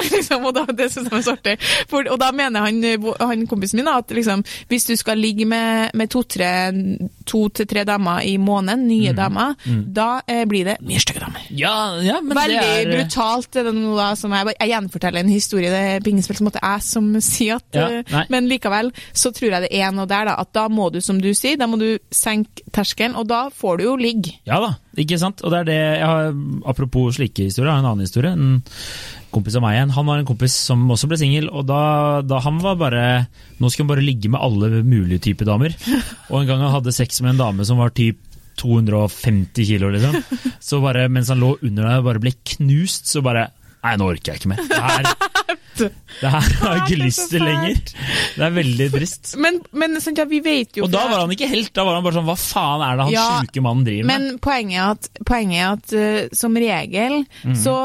liksom, 0.16 0.44
og 0.48 0.54
da, 0.56 0.66
det 0.70 0.90
syns 0.92 1.10
jeg 1.10 1.18
er 1.18 1.26
så 1.26 1.36
artig. 1.36 1.56
For, 1.90 2.06
og 2.10 2.20
da 2.20 2.30
mener 2.36 2.66
han, 2.66 2.80
han 3.20 3.46
kompisen 3.50 3.80
min 3.80 3.90
at 3.90 4.10
liksom, 4.14 4.44
hvis 4.70 4.88
du 4.88 4.94
skal 5.00 5.20
ligge 5.20 5.46
med, 5.48 5.94
med 5.94 6.12
to-tre 6.12 6.52
to 7.28 7.44
til 7.54 7.68
tre 7.68 7.84
damer 7.88 8.24
i 8.28 8.36
måneden, 8.40 8.86
nye 8.88 9.14
damer, 9.16 9.54
da 9.64 10.08
eh, 10.28 10.44
blir 10.48 10.68
det 10.68 10.76
mye 10.84 11.00
stygge 11.02 11.22
damer. 11.24 11.46
ja, 11.50 11.74
ja, 12.04 12.20
men 12.24 12.36
Veldig 12.36 12.60
er 12.60 12.90
brutalt 12.90 13.58
er 13.60 13.68
det 13.68 13.74
nå 13.76 13.94
da, 13.96 14.10
som 14.18 14.34
jeg, 14.34 14.54
jeg 14.58 14.72
gjenforteller 14.74 15.24
en 15.24 15.32
historie, 15.32 15.72
det 15.72 15.82
er 15.94 16.04
på 16.04 16.12
ingen 16.12 16.26
som 16.26 16.48
måte 16.48 16.62
jeg 16.62 16.84
som 16.86 17.10
sier 17.24 17.60
at 17.60 17.78
Ja, 17.78 17.88
eh. 18.00 18.30
Men 18.32 18.48
likevel 18.50 18.92
så 19.12 19.32
tror 19.34 19.56
jeg 19.56 19.66
det 19.66 19.72
er 19.74 19.92
noe 19.94 20.08
der, 20.10 20.28
da, 20.30 20.36
at 20.42 20.52
da 20.56 20.66
må 20.72 20.90
du, 20.94 21.00
som 21.04 21.20
du 21.22 21.30
sier, 21.36 21.58
da 21.60 21.68
må 21.70 21.78
du 21.80 21.96
senke 22.14 22.64
terskelen, 22.74 23.16
og 23.18 23.28
da 23.30 23.46
får 23.54 23.80
du 23.80 23.86
jo 23.88 23.96
ligge. 24.00 24.36
Ja 24.48 24.60
da, 24.62 24.74
ikke 25.00 25.18
sant? 25.20 25.42
Og 25.44 25.52
det 25.52 25.62
er 25.62 25.68
det 25.68 25.78
jeg 25.80 26.08
har, 26.08 26.34
Apropos 26.70 27.16
slike 27.18 27.48
historier, 27.48 27.72
en 27.72 27.88
annen 27.88 28.04
historie. 28.06 28.32
En 28.34 28.60
kompis 29.34 29.56
av 29.58 29.64
meg 29.64 29.78
igjen, 29.78 29.94
han 29.96 30.06
var 30.06 30.20
en 30.20 30.28
kompis 30.28 30.54
som 30.68 30.84
også 30.94 31.08
ble 31.10 31.18
singel, 31.18 31.48
og 31.50 31.66
da, 31.66 31.80
da 32.22 32.38
han 32.44 32.60
var 32.62 32.76
bare 32.78 33.02
Nå 33.58 33.70
skulle 33.70 33.88
han 33.88 33.94
bare 33.96 34.06
ligge 34.06 34.30
med 34.30 34.42
alle 34.42 34.84
mulige 34.86 35.24
typer 35.30 35.48
damer. 35.48 35.74
Og 36.30 36.40
en 36.40 36.48
gang 36.50 36.62
han 36.62 36.74
hadde 36.76 36.94
sex 36.94 37.20
med 37.24 37.34
en 37.34 37.42
dame 37.42 37.66
som 37.66 37.82
var 37.82 37.94
typ 37.96 38.20
250 38.60 39.66
kilo, 39.66 39.90
liksom. 39.90 40.14
Så 40.62 40.78
bare 40.82 41.08
mens 41.10 41.32
han 41.32 41.42
lå 41.42 41.56
under 41.60 41.88
deg 41.88 42.00
og 42.00 42.08
bare 42.08 42.22
ble 42.22 42.34
knust, 42.54 43.10
så 43.10 43.22
bare 43.24 43.48
Nei, 43.84 43.94
nå 44.00 44.08
orker 44.14 44.32
jeg 44.32 44.40
ikke 44.40 44.50
mer. 44.54 44.62
Det 44.64 44.78
her, 44.80 45.08
det 46.22 46.30
her 46.30 46.54
har 46.62 46.76
jeg 46.78 46.82
ikke 46.84 46.98
lyst 47.02 47.24
til 47.32 47.42
lenger. 47.44 47.80
Det 48.38 48.46
er 48.46 48.54
veldig 48.54 48.86
trist. 48.94 49.34
Men, 49.42 49.58
men 49.76 49.98
sånn, 50.00 50.16
ja, 50.16 50.26
vi 50.30 50.40
vet 50.44 50.78
jo 50.78 50.86
Og 50.86 50.92
da 50.92 51.04
var 51.10 51.24
han 51.24 51.34
ikke 51.34 51.50
helt, 51.50 51.72
da 51.76 51.84
var 51.86 51.98
han 51.98 52.06
bare 52.06 52.16
sånn 52.16 52.26
Hva 52.28 52.36
faen 52.38 52.84
er 52.86 52.96
det 52.96 53.06
han 53.06 53.12
Ja, 53.14 53.26
sjuke 53.42 53.64
mannen 53.64 53.84
driver 53.86 54.08
med? 54.08 54.24
Men 54.24 54.40
poenget 54.42 54.78
er 54.78 54.94
at, 54.94 55.08
poenget 55.28 55.60
er 55.60 55.68
at 55.74 55.94
uh, 55.94 56.36
som 56.40 56.58
regel 56.58 57.20
mm. 57.42 57.56
så 57.60 57.76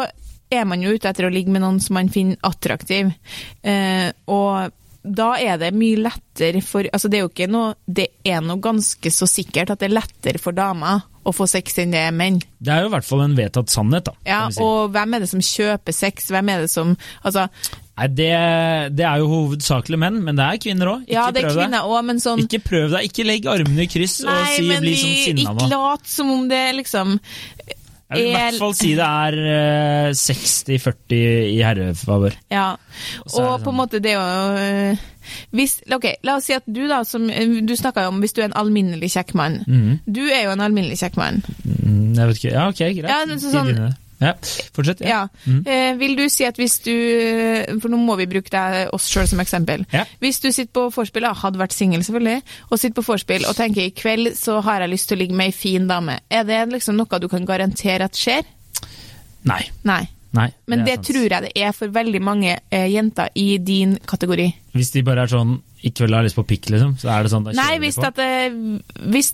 er 0.49 0.65
man 0.69 0.81
jo 0.81 0.95
ute 0.95 1.09
etter 1.11 1.27
å 1.27 1.33
ligge 1.33 1.53
med 1.53 1.61
noen 1.61 1.77
som 1.83 1.97
man 1.99 2.09
finner 2.09 2.39
attraktiv. 2.47 3.11
Uh, 3.61 4.09
og 4.31 4.73
da 5.09 5.33
er 5.41 5.59
det 5.61 5.73
mye 5.77 5.99
lettere 5.99 6.61
for 6.65 6.87
Altså 6.93 7.09
det 7.11 7.19
er 7.19 7.25
jo 7.25 7.31
ikke 7.31 7.49
noe 7.51 7.73
Det 7.85 8.07
er 8.27 8.43
noe 8.45 8.61
ganske 8.63 9.11
så 9.13 9.27
sikkert 9.29 9.73
at 9.73 9.81
det 9.81 9.89
er 9.89 9.97
lettere 9.97 10.41
for 10.41 10.55
damer 10.55 11.03
å 11.27 11.33
få 11.35 11.45
sex 11.49 11.75
enn 11.81 11.91
det 11.93 11.99
er 12.07 12.13
menn. 12.15 12.39
Det 12.63 12.71
er 12.73 12.85
jo 12.85 12.89
i 12.89 12.93
hvert 12.93 13.05
fall 13.05 13.21
en 13.25 13.35
vedtatt 13.37 13.69
sannhet, 13.69 14.07
da. 14.07 14.13
Ja, 14.25 14.39
si. 14.49 14.63
og 14.63 14.93
hvem 14.95 15.13
er 15.13 15.23
det 15.23 15.29
som 15.29 15.43
kjøper 15.43 15.95
sex? 15.95 16.29
Hvem 16.31 16.49
er 16.53 16.63
det 16.63 16.71
som 16.71 16.95
Altså, 17.27 17.45
Nei, 17.99 18.07
det, 18.15 18.29
det 18.95 19.03
er 19.03 19.19
jo 19.19 19.27
hovedsakelig 19.27 19.99
menn, 19.99 20.21
men 20.23 20.37
det 20.39 20.45
er 20.45 20.61
kvinner 20.63 20.93
òg. 20.93 21.01
ja, 21.11 21.25
det 21.35 21.43
er 21.43 21.51
kvinner 21.51 21.83
også, 21.83 22.03
men 22.07 22.21
sånn 22.23 22.43
Ikke 22.45 22.61
prøv 22.63 22.93
deg, 22.95 23.09
ikke 23.09 23.25
legg 23.27 23.49
armene 23.51 23.83
i 23.83 23.89
kryss 23.91 24.21
og 24.23 24.31
Nei, 24.31 24.53
si, 24.55 24.67
men 24.69 24.85
bli 24.85 24.95
sånn 25.01 25.17
sinna 25.25 25.55
ikke 25.57 25.69
lat 25.73 26.07
som 26.07 26.31
om 26.31 26.47
det 26.51 26.63
liksom 26.79 27.17
Jeg 28.09 28.17
vil 28.17 28.25
i 28.25 28.33
er- 28.33 28.39
hvert 28.49 28.57
fall 28.59 28.73
si 28.73 28.95
det 28.97 29.05
er 29.05 29.35
eh, 29.53 30.09
60-40 30.17 31.19
i 31.53 31.59
herrefavør. 31.61 32.33
Ja, 32.51 32.71
Og 33.25 33.29
så 33.29 33.43
og 33.43 33.59
det 33.59 33.63
på 33.65 33.69
en 33.69 33.75
sånn- 33.75 33.79
måte 33.79 34.01
det 34.01 34.15
å 34.17 34.25
øh, 34.57 34.97
hvis, 35.53 35.75
ok, 35.93 36.05
La 36.25 36.35
oss 36.39 36.45
si 36.49 36.53
at 36.57 36.63
du 36.65 36.87
da, 36.89 37.03
som 37.05 37.29
øh, 37.29 37.59
du 37.67 37.75
snakka 37.77 38.07
om 38.09 38.19
hvis 38.23 38.33
du 38.33 38.41
er 38.41 38.45
en 38.49 38.57
alminnelig 38.57 39.11
kjekk 39.13 39.35
mann. 39.37 39.59
Mm. 39.67 39.99
Du 40.09 40.21
er 40.25 40.43
jo 40.47 40.51
en 40.55 40.61
alminnelig 40.65 40.97
kjekk 41.03 41.17
mann. 41.21 41.43
Mm, 41.63 42.15
jeg 42.17 42.27
vet 42.27 42.35
ikke. 42.43 42.53
Ja, 42.55 42.67
ok, 42.67 42.77
greit. 42.97 43.09
Ja, 43.09 43.37
så 43.37 43.51
sånn-. 43.53 43.93
Ja. 44.19 44.33
Fortsett. 44.75 45.01
Ja. 45.05 45.21
Mhm. 45.45 45.63
Eh, 45.65 45.93
vil 45.99 46.15
du 46.19 46.25
si 46.31 46.45
at 46.47 46.57
hvis 46.59 46.79
du 46.83 46.93
For 47.79 47.91
nå 47.91 47.99
må 48.01 48.17
vi 48.19 48.27
bruke 48.29 48.51
deg, 48.51 48.91
oss 48.95 49.07
sjøl 49.11 49.27
som 49.29 49.39
eksempel. 49.39 49.85
Ja. 49.95 50.05
Hvis 50.19 50.41
du 50.43 50.49
sitter 50.51 50.71
på 50.75 50.87
vorspiel, 50.93 51.27
ja, 51.27 51.33
hadde 51.33 51.61
vært 51.61 51.75
singel 51.75 52.03
selvfølgelig, 52.03 52.43
og 52.69 52.79
sitter 52.81 52.99
på 52.99 53.07
vorspiel 53.07 53.47
og 53.47 53.57
tenker 53.57 53.87
i 53.87 53.95
kveld 53.95 54.33
så 54.37 54.59
har 54.65 54.83
jeg 54.83 54.93
lyst 54.93 55.09
til 55.09 55.17
å 55.17 55.23
ligge 55.23 55.37
med 55.39 55.51
ei 55.51 55.55
fin 55.55 55.87
dame, 55.89 56.19
er 56.29 56.45
det 56.47 56.61
liksom 56.73 56.99
noe 56.99 57.19
du 57.19 57.27
kan 57.31 57.47
garantere 57.47 58.09
at 58.09 58.17
skjer? 58.19 58.47
Nei. 59.47 59.63
Nei. 59.87 60.03
Nei. 60.37 60.47
Men 60.69 60.83
det, 60.85 60.99
det, 60.99 61.07
tror 61.09 61.25
jeg 61.25 61.41
det 61.47 61.51
er 61.57 61.71
for 61.73 61.89
veldig 61.93 62.19
mange 62.21 62.51
eh, 62.69 62.85
jenter 62.93 63.31
i 63.39 63.57
din 63.57 63.95
kategori. 64.05 64.45
Hvis 64.77 64.91
de 64.93 65.01
bare 65.07 65.23
er 65.25 65.31
sånn 65.31 65.55
i 65.81 65.89
kveld 65.95 66.13
har 66.13 66.21
jeg 66.21 66.29
lyst 66.29 66.37
på 66.37 66.43
pikk, 66.51 66.69
liksom, 66.73 66.91
så 67.01 67.09
er 67.15 67.23
det 67.25 67.31
sånn 67.31 67.45
da 67.47 67.53
Nei, 67.55 67.63
kjører 67.63 67.79
de 67.79 67.85
hvis, 67.85 67.95
på. 67.97 68.07
at 68.09 68.19
eh, 68.25 69.05
hvis, 69.15 69.29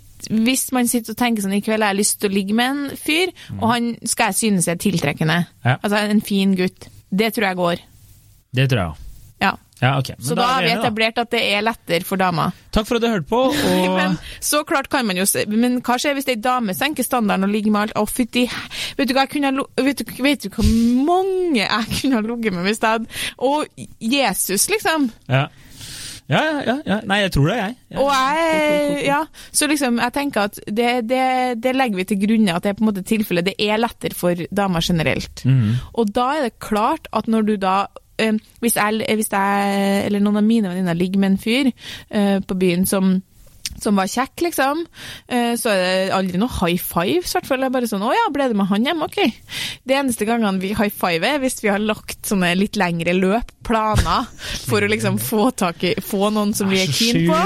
hvis 0.45 0.65
man 0.77 0.87
sitter 0.91 1.15
og 1.15 1.19
tenker 1.19 1.43
sånn 1.43 1.55
i 1.57 1.63
kveld 1.65 1.83
har 1.83 1.91
jeg 1.95 1.99
lyst 2.03 2.19
til 2.21 2.29
å 2.31 2.35
ligge 2.35 2.55
med 2.55 2.71
en 2.71 2.99
fyr, 3.01 3.33
og 3.57 3.65
han 3.73 3.89
skal 4.07 4.31
jeg 4.31 4.39
synes 4.43 4.69
er 4.71 4.79
tiltrekkende, 4.79 5.41
Mm. 5.45 5.71
Ja. 5.71 5.77
altså 5.81 5.97
en 6.13 6.21
fin 6.21 6.55
gutt, 6.55 6.87
det 7.09 7.33
tror 7.35 7.47
jeg 7.49 7.57
går. 7.59 7.81
Det 8.55 8.69
tror 8.71 8.79
jeg 8.83 8.91
òg. 8.93 9.01
Ja. 9.81 9.97
okay. 9.99 10.15
Så 10.19 10.35
da 10.35 10.45
har 10.53 10.63
vi 10.63 10.71
etablert 10.71 11.17
at 11.19 11.31
det 11.33 11.41
er 11.51 11.63
lettere 11.65 12.07
for 12.07 12.19
damer. 12.19 12.55
Takk 12.75 12.87
for 12.87 12.97
at 12.97 13.03
du 13.03 13.09
hørte 13.11 13.27
på. 13.27 13.41
Og 13.71 13.97
Men 13.97 14.17
så 14.39 14.63
klart 14.67 14.89
kan 14.89 15.05
man 15.07 15.19
jo 15.19 15.25
se 15.27 15.45
Men 15.51 15.81
hva 15.83 15.97
skjer 15.99 16.15
hvis 16.15 16.29
ei 16.31 16.37
dame 16.39 16.75
senker 16.77 17.05
standarden 17.05 17.47
og 17.47 17.51
ligger 17.51 17.73
med 17.75 17.87
alt? 17.87 17.97
Å, 17.99 18.05
fytti 18.07 18.45
Vet 18.95 19.09
du 19.09 19.15
hva 19.15 19.25
jeg 19.27 20.49
hvor 20.55 20.65
mange 21.05 21.61
jeg 21.61 21.99
kunne 21.99 22.17
ha 22.17 22.23
ligget 22.23 22.55
med 22.55 22.67
hvis 22.67 22.81
jeg 22.81 22.89
hadde 22.89 23.21
Og 23.37 23.85
Jesus, 23.99 24.69
liksom. 24.71 25.09
ja. 25.31 25.47
Ja, 26.25 26.39
ja, 26.41 26.61
ja, 26.65 26.75
ja. 26.87 26.95
Nei, 27.05 27.19
jeg 27.21 27.33
tror 27.35 27.51
det, 27.51 27.55
jeg. 27.59 27.73
Ja. 27.93 27.97
Og 28.01 28.07
jeg 28.09 29.01
Ja, 29.05 29.19
så 29.53 29.67
liksom, 29.69 29.99
jeg 30.01 30.13
tenker 30.15 30.47
at 30.49 30.57
det, 30.65 30.93
det, 31.05 31.25
det 31.61 31.75
legger 31.75 31.99
vi 32.01 32.07
til 32.09 32.21
grunne 32.23 32.55
at 32.55 32.65
det 32.65 32.71
er 32.71 32.79
på 32.79 32.85
en 32.85 32.89
måte 32.89 33.03
tilfellet. 33.05 33.45
Det 33.51 33.53
er 33.61 33.77
lettere 33.77 34.17
for 34.17 34.41
damer 34.49 34.81
generelt. 34.81 35.45
Mm. 35.45 35.75
Og 35.93 36.09
da 36.15 36.31
er 36.33 36.47
det 36.47 36.57
klart 36.63 37.05
at 37.13 37.29
når 37.29 37.45
du 37.45 37.53
da 37.61 37.75
eh, 38.17 38.33
hvis, 38.61 38.75
jeg, 38.75 39.05
hvis 39.15 39.31
jeg 39.31 40.05
eller 40.07 40.19
noen 40.23 40.37
av 40.41 40.43
mine 40.43 40.71
venninner 40.71 40.97
ligger 40.97 41.19
med 41.19 41.31
en 41.33 41.37
fyr 41.41 41.71
eh, 42.09 42.39
på 42.39 42.59
byen 42.59 42.85
som 42.89 43.17
som 43.81 43.97
var 43.97 44.07
kjekk, 44.07 44.39
liksom. 44.45 44.85
Eh, 45.27 45.55
Så 45.59 45.67
er 45.67 45.81
det 45.81 46.13
aldri 46.15 46.39
noe 46.39 46.47
high 46.61 46.79
five, 46.79 47.17
i 47.25 47.27
hvert 47.27 47.47
fall. 47.49 47.59
Det 47.59 47.67
er 47.67 47.73
bare 47.73 47.89
sånn 47.89 48.05
'Å 48.05 48.13
ja, 48.13 48.29
ble 48.31 48.47
det 48.47 48.55
med 48.55 48.69
han 48.69 48.85
hjem?' 48.85 49.03
Ok. 49.03 49.17
Det 49.85 49.97
eneste 49.97 50.25
gangene 50.25 50.61
vi 50.61 50.69
high 50.73 50.93
fiver, 50.93 51.35
er 51.35 51.39
hvis 51.43 51.59
vi 51.61 51.67
har 51.73 51.79
lagt 51.83 52.23
sånne 52.23 52.55
litt 52.55 52.77
lengre 52.79 53.11
løp, 53.13 53.51
planer, 53.65 54.27
for 54.69 54.85
å 54.85 54.89
liksom 54.91 55.17
få 55.21 55.49
i 55.85 55.93
Få 56.05 56.29
noen 56.33 56.53
som 56.55 56.69
vi 56.69 56.81
er 56.83 56.91
keen 56.91 57.25
på. 57.29 57.37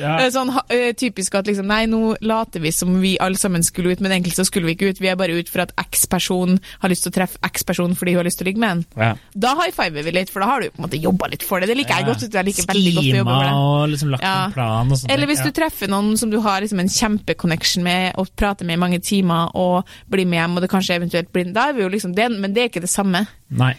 Ja. 0.00 0.16
Eh, 0.20 0.30
Sånn 0.34 0.50
eh, 0.72 0.92
typisk 0.98 1.34
at 1.38 1.48
liksom, 1.48 1.68
nei, 1.70 1.84
nå 1.90 2.16
later 2.24 2.62
vi 2.62 2.72
som 2.74 2.96
vi 3.02 3.14
alle 3.22 3.38
sammen 3.40 3.64
skulle 3.66 3.94
ut, 3.94 4.02
men 4.04 4.12
egentlig 4.12 4.34
så 4.36 4.44
skulle 4.46 4.68
vi 4.68 4.76
ikke 4.76 4.92
ut. 4.92 5.00
Vi 5.02 5.10
er 5.12 5.18
bare 5.20 5.36
ut 5.38 5.50
for 5.50 5.64
at 5.64 5.74
X-person 5.80 6.58
har 6.82 6.92
lyst 6.92 7.06
til 7.06 7.12
å 7.14 7.16
treffe 7.18 7.40
X-person 7.46 7.94
fordi 7.98 8.14
hun 8.14 8.22
har 8.22 8.28
lyst 8.28 8.40
til 8.40 8.46
å 8.46 8.50
ligge 8.50 8.62
med 8.62 8.76
en. 8.78 8.84
Ja. 9.00 9.12
Da 9.46 9.54
high 9.60 9.74
fiver 9.74 10.06
vi 10.06 10.14
litt, 10.16 10.32
for 10.32 10.44
da 10.44 10.50
har 10.52 10.64
du 10.64 10.70
på 10.72 10.80
en 10.82 10.86
måte 10.88 11.00
jobba 11.00 11.30
litt 11.32 11.46
for 11.46 11.62
det. 11.62 11.70
Det 11.70 11.78
liker 11.78 12.00
jeg 12.00 12.08
godt. 12.10 12.26
Jeg 12.28 12.48
liker 12.50 12.68
veldig 12.72 12.94
godt 12.98 13.06
å 13.06 13.16
jobbe 13.20 13.38
for 13.38 13.46
det. 13.46 13.54
og 13.62 13.94
liksom 13.94 14.12
lagt 14.14 14.28
en 14.28 14.54
plan 14.58 14.92
og 14.92 15.00
sånt. 15.00 15.14
Eller 15.14 15.30
hvis 15.30 15.44
du 15.44 15.50
treffer 15.54 15.92
noen 15.92 16.14
som 16.20 16.32
du 16.32 16.38
har 16.44 16.64
liksom 16.64 16.82
en 16.82 16.92
kjempeconnection 16.98 17.86
med, 17.86 18.12
og 18.20 18.30
prater 18.38 18.68
med 18.68 18.78
i 18.78 18.82
mange 18.84 19.00
timer, 19.04 19.54
og 19.54 19.88
blir 20.10 20.28
med 20.28 20.42
hjem, 20.42 20.58
og 20.58 20.64
det 20.64 20.72
kanskje 20.72 21.00
eventuelt 21.00 21.32
blir 21.34 21.52
Da 21.54 21.68
er 21.70 21.76
vi 21.76 21.84
jo 21.84 21.90
liksom 21.92 22.14
det, 22.16 22.30
men 22.32 22.54
det 22.54 22.62
er 22.62 22.72
ikke 22.72 22.84
det 22.84 22.92
samme. 22.92 23.26
Nei. 23.54 23.74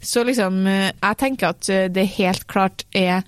Så 0.00 0.22
liksom, 0.24 0.60
eh, 0.66 0.90
jeg 0.92 1.18
tenker 1.18 1.54
at 1.54 1.68
eh, 1.72 1.86
det 1.92 2.04
helt 2.16 2.46
klart 2.50 2.84
er 2.94 3.22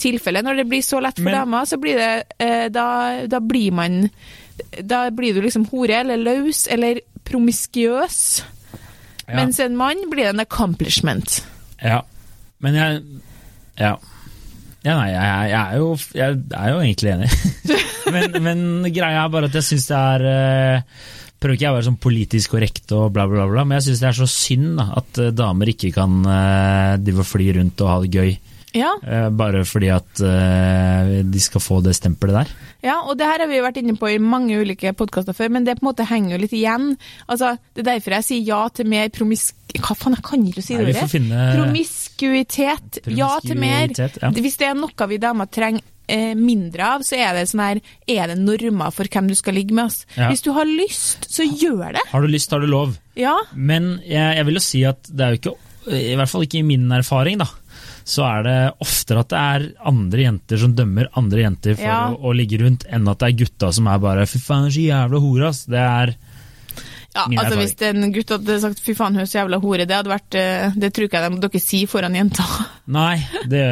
tilfellet. 0.00 0.44
Når 0.46 0.60
det 0.60 0.66
blir 0.70 0.82
så 0.84 1.00
lett 1.02 1.18
for 1.18 1.28
Men- 1.28 1.34
damer, 1.40 1.64
så 1.66 1.78
blir 1.80 1.98
det 1.98 2.12
eh, 2.38 2.68
da, 2.72 3.26
da 3.26 3.40
blir 3.40 3.72
man 3.72 4.08
Da 4.82 5.06
blir 5.10 5.34
du 5.34 5.40
liksom 5.42 5.66
hore 5.70 6.02
eller 6.02 6.20
løs 6.20 6.66
eller 6.68 7.00
promiskuøs. 7.24 8.42
Ja. 9.26 9.36
Mens 9.38 9.60
en 9.60 9.76
mann 9.76 10.10
blir 10.10 10.28
en 10.28 10.40
accomplishment. 10.40 11.40
Ja. 11.82 12.02
Men 12.58 12.74
jeg 12.74 13.02
Ja. 13.80 13.96
Ja, 14.82 14.94
nei, 14.96 15.10
jeg, 15.12 15.50
jeg, 15.50 15.60
er 15.60 15.76
jo, 15.76 15.88
jeg 16.14 16.36
er 16.56 16.68
jo 16.70 16.78
egentlig 16.80 17.10
enig. 17.12 17.30
men, 18.14 18.36
men 18.42 18.92
greia 18.92 19.26
er 19.26 19.32
bare 19.32 19.50
at 19.50 19.56
jeg 19.58 19.66
syns 19.66 19.88
det 19.90 19.98
er 19.98 20.82
Prøver 21.40 21.56
ikke 21.56 21.64
jeg 21.64 21.72
å 21.72 21.78
være 21.78 21.88
sånn 21.88 22.00
politisk 22.04 22.52
korrekt 22.54 22.92
og 22.92 23.10
bla, 23.16 23.24
bla, 23.30 23.46
bla, 23.48 23.64
men 23.64 23.78
jeg 23.78 23.88
syns 23.88 24.02
det 24.04 24.08
er 24.10 24.18
så 24.20 24.28
synd 24.28 24.74
da, 24.76 24.90
at 25.00 25.20
eh, 25.24 25.32
damer 25.32 25.72
ikke 25.72 25.92
kan 25.96 26.20
uh, 26.26 26.98
drive 27.00 27.24
fly 27.24 27.46
rundt 27.56 27.80
og 27.80 27.92
ha 27.94 27.98
det 28.04 28.10
gøy. 28.12 28.32
Ja, 28.76 28.92
eh, 29.02 29.28
bare 29.34 29.64
fordi 29.66 29.88
at 29.90 30.20
eh, 30.22 31.08
de 31.26 31.40
skal 31.42 31.62
få 31.62 31.80
det 31.82 31.96
stempelet 31.98 32.36
der. 32.36 32.52
ja, 32.86 33.00
og 33.02 33.16
det 33.18 33.26
her 33.26 33.42
har 33.42 33.50
vi 33.50 33.56
jo 33.58 33.64
vært 33.64 33.80
inne 33.80 33.96
på 33.98 34.12
i 34.12 34.20
mange 34.22 34.60
ulike 34.60 34.92
podkaster 34.94 35.34
før, 35.34 35.50
men 35.56 35.66
det 35.66 35.78
på 35.80 35.82
en 35.82 35.88
måte 35.90 36.06
henger 36.06 36.36
jo 36.36 36.42
litt 36.44 36.54
igjen. 36.54 36.92
Altså, 37.26 37.56
Det 37.74 37.82
er 37.82 37.88
derfor 37.96 38.18
jeg 38.20 38.28
sier 38.28 38.46
ja 38.46 38.60
til 38.68 38.86
mer 38.86 39.08
promisk... 39.10 39.56
Hva 39.74 39.94
faen, 39.94 40.14
jeg 40.18 40.26
kan 40.26 40.46
ikke 40.46 40.62
si 40.62 40.74
Nei, 40.74 40.84
det 40.84 40.86
vi 40.86 40.94
får 40.94 41.02
ordet. 41.02 41.12
finne 41.14 41.48
Promiskuitet. 41.56 43.00
Ja 43.14 43.30
til 43.42 43.58
mer. 43.58 43.92
Ja. 43.96 44.30
Hvis 44.34 44.58
det 44.58 44.70
er 44.70 44.78
noe 44.78 45.10
vi 45.10 45.18
damer 45.22 45.50
trenger 45.50 45.82
eh, 46.10 46.34
mindre 46.38 46.88
av, 46.96 47.04
så 47.06 47.16
er 47.22 47.38
det 47.38 47.46
sånn 47.50 47.62
her 47.64 47.80
Er 48.10 48.32
det 48.32 48.38
normer 48.42 48.90
for 48.94 49.08
hvem 49.10 49.28
du 49.30 49.36
skal 49.38 49.54
ligge 49.56 49.72
med? 49.76 49.86
oss? 49.92 50.04
Ja. 50.16 50.28
Hvis 50.28 50.42
du 50.44 50.50
har 50.56 50.66
lyst, 50.68 51.30
så 51.30 51.46
gjør 51.46 51.94
det. 51.96 52.02
Har 52.10 52.20
du 52.26 52.28
lyst, 52.28 52.50
har 52.52 52.60
du 52.60 52.66
lov. 52.70 52.98
Ja. 53.16 53.36
Men 53.54 54.00
jeg, 54.04 54.36
jeg 54.40 54.46
vil 54.50 54.58
jo 54.60 54.64
si 54.66 54.84
at 54.88 55.08
det 55.10 55.24
er 55.26 55.34
jo 55.36 55.40
ikke 55.40 55.56
I 55.90 56.14
hvert 56.18 56.28
fall 56.28 56.44
ikke 56.44 56.60
i 56.60 56.66
min 56.66 56.90
erfaring, 56.92 57.38
da. 57.40 57.46
Så 58.10 58.24
er 58.26 58.42
det 58.44 58.56
oftere 58.84 59.22
at 59.22 59.30
det 59.32 59.38
er 59.40 59.64
andre 59.86 60.24
jenter 60.26 60.58
som 60.60 60.74
dømmer 60.76 61.08
andre 61.16 61.44
jenter 61.46 61.76
for 61.78 61.86
Ja. 61.86 62.00
å, 62.12 62.18
å 62.30 62.34
ligge 62.36 62.58
rundt, 62.60 62.84
enn 62.90 63.08
at 63.08 63.18
det 63.22 63.28
er 63.30 63.38
gutta 63.44 63.70
som 63.72 63.86
er 63.88 63.98
bare 64.02 64.26
'fy 64.26 64.38
faen, 64.42 64.68
så 64.70 64.82
jævla 64.82 65.20
hore', 65.22 65.48
ass. 65.48 65.64
Det 65.70 65.78
er 65.80 66.14
Ja, 67.14 67.24
Min 67.26 67.38
altså 67.40 67.56
erfaring. 67.58 67.70
Hvis 67.74 68.04
en 68.04 68.12
gutt 68.14 68.28
hadde 68.30 68.60
sagt 68.62 68.80
'fy 68.84 68.94
faen, 68.94 69.14
hun 69.16 69.22
er 69.24 69.26
så 69.26 69.40
jævla 69.40 69.58
hore', 69.60 69.86
det 69.86 69.96
hadde 69.96 70.12
vært 70.12 70.34
eh, 70.38 70.70
Det 70.78 70.92
tror 70.94 71.08
ikke 71.08 71.18
jeg 71.22 71.32
de- 71.32 71.40
dere 71.48 71.60
sier 71.60 71.88
foran 71.90 72.14
jenta. 72.14 72.44
Nei, 72.86 73.16
det 73.50 73.64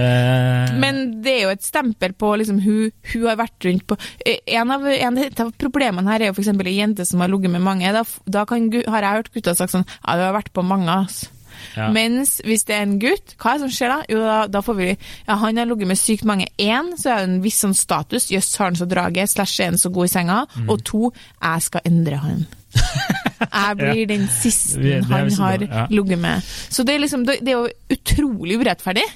Men 0.81 1.21
det 1.23 1.35
er 1.37 1.43
jo 1.47 1.53
et 1.55 1.63
stempel 1.63 2.13
på 2.19 2.33
liksom 2.41 2.59
hun, 2.65 2.91
hun 3.13 3.27
har 3.29 3.37
vært 3.39 3.65
rundt 3.69 3.87
på 3.87 3.97
Eh, 4.27 4.39
En 4.59 4.71
av, 4.75 4.85
en 4.85 5.19
av 5.23 5.53
problemene 5.59 6.11
her 6.11 6.21
er 6.23 6.27
jo 6.33 6.35
f.eks. 6.35 6.49
ei 6.67 6.77
jente 6.81 7.07
som 7.07 7.21
har 7.21 7.29
ligget 7.31 7.51
med 7.55 7.63
mange. 7.63 7.93
Da, 7.95 8.03
da 8.27 8.45
kan, 8.45 8.71
har 8.87 9.03
jeg 9.03 9.17
hørt 9.23 9.33
gutter 9.35 9.55
sagt 9.55 9.73
sånn 9.73 9.87
'ja, 9.87 10.17
du 10.17 10.23
har 10.27 10.35
vært 10.35 10.53
på 10.53 10.63
mange', 10.67 10.89
altså. 11.07 11.29
ja. 11.77 11.89
Mens 11.95 12.41
hvis 12.45 12.65
det 12.67 12.75
er 12.77 12.83
en 12.83 12.99
gutt, 12.99 13.35
hva 13.39 13.55
er 13.55 13.59
det 13.59 13.71
som 13.71 13.71
skjer 13.71 13.89
da? 13.95 14.03
Jo, 14.09 14.19
da, 14.19 14.47
da 14.47 14.61
får 14.61 14.77
vi 14.77 14.89
Ja, 15.29 15.37
han 15.37 15.57
har 15.57 15.67
ligget 15.67 15.87
med 15.89 15.97
sykt 15.99 16.25
mange. 16.25 16.47
Én, 16.59 16.95
så 16.99 17.11
er 17.15 17.17
det 17.27 17.29
en 17.31 17.43
viss 17.43 17.61
sånn 17.63 17.75
status. 17.75 18.31
Jøss, 18.31 18.57
har 18.59 18.67
han 18.67 18.77
så 18.77 18.87
draget. 18.89 19.29
Slash, 19.31 19.61
er 19.63 19.71
han 19.71 19.79
så 19.79 19.91
god 19.93 20.05
i 20.05 20.09
senga. 20.09 20.47
Mm. 20.57 20.69
Og 20.71 20.83
to, 20.85 21.13
jeg 21.43 21.63
skal 21.63 21.81
endre 21.85 22.17
han. 22.17 22.47
Jeg 23.39 23.79
blir 23.79 24.03
den 24.11 24.27
siste 24.33 24.83
er 24.99 25.07
han 25.09 25.31
har 25.41 25.65
ja. 25.65 25.87
ligget 25.93 26.21
med. 26.21 26.45
Så 26.69 26.85
det 26.87 26.97
er 26.97 27.03
liksom, 27.05 27.25
det 27.29 27.41
er 27.43 27.55
jo 27.55 27.95
utrolig 27.95 28.59
urettferdig. 28.61 29.07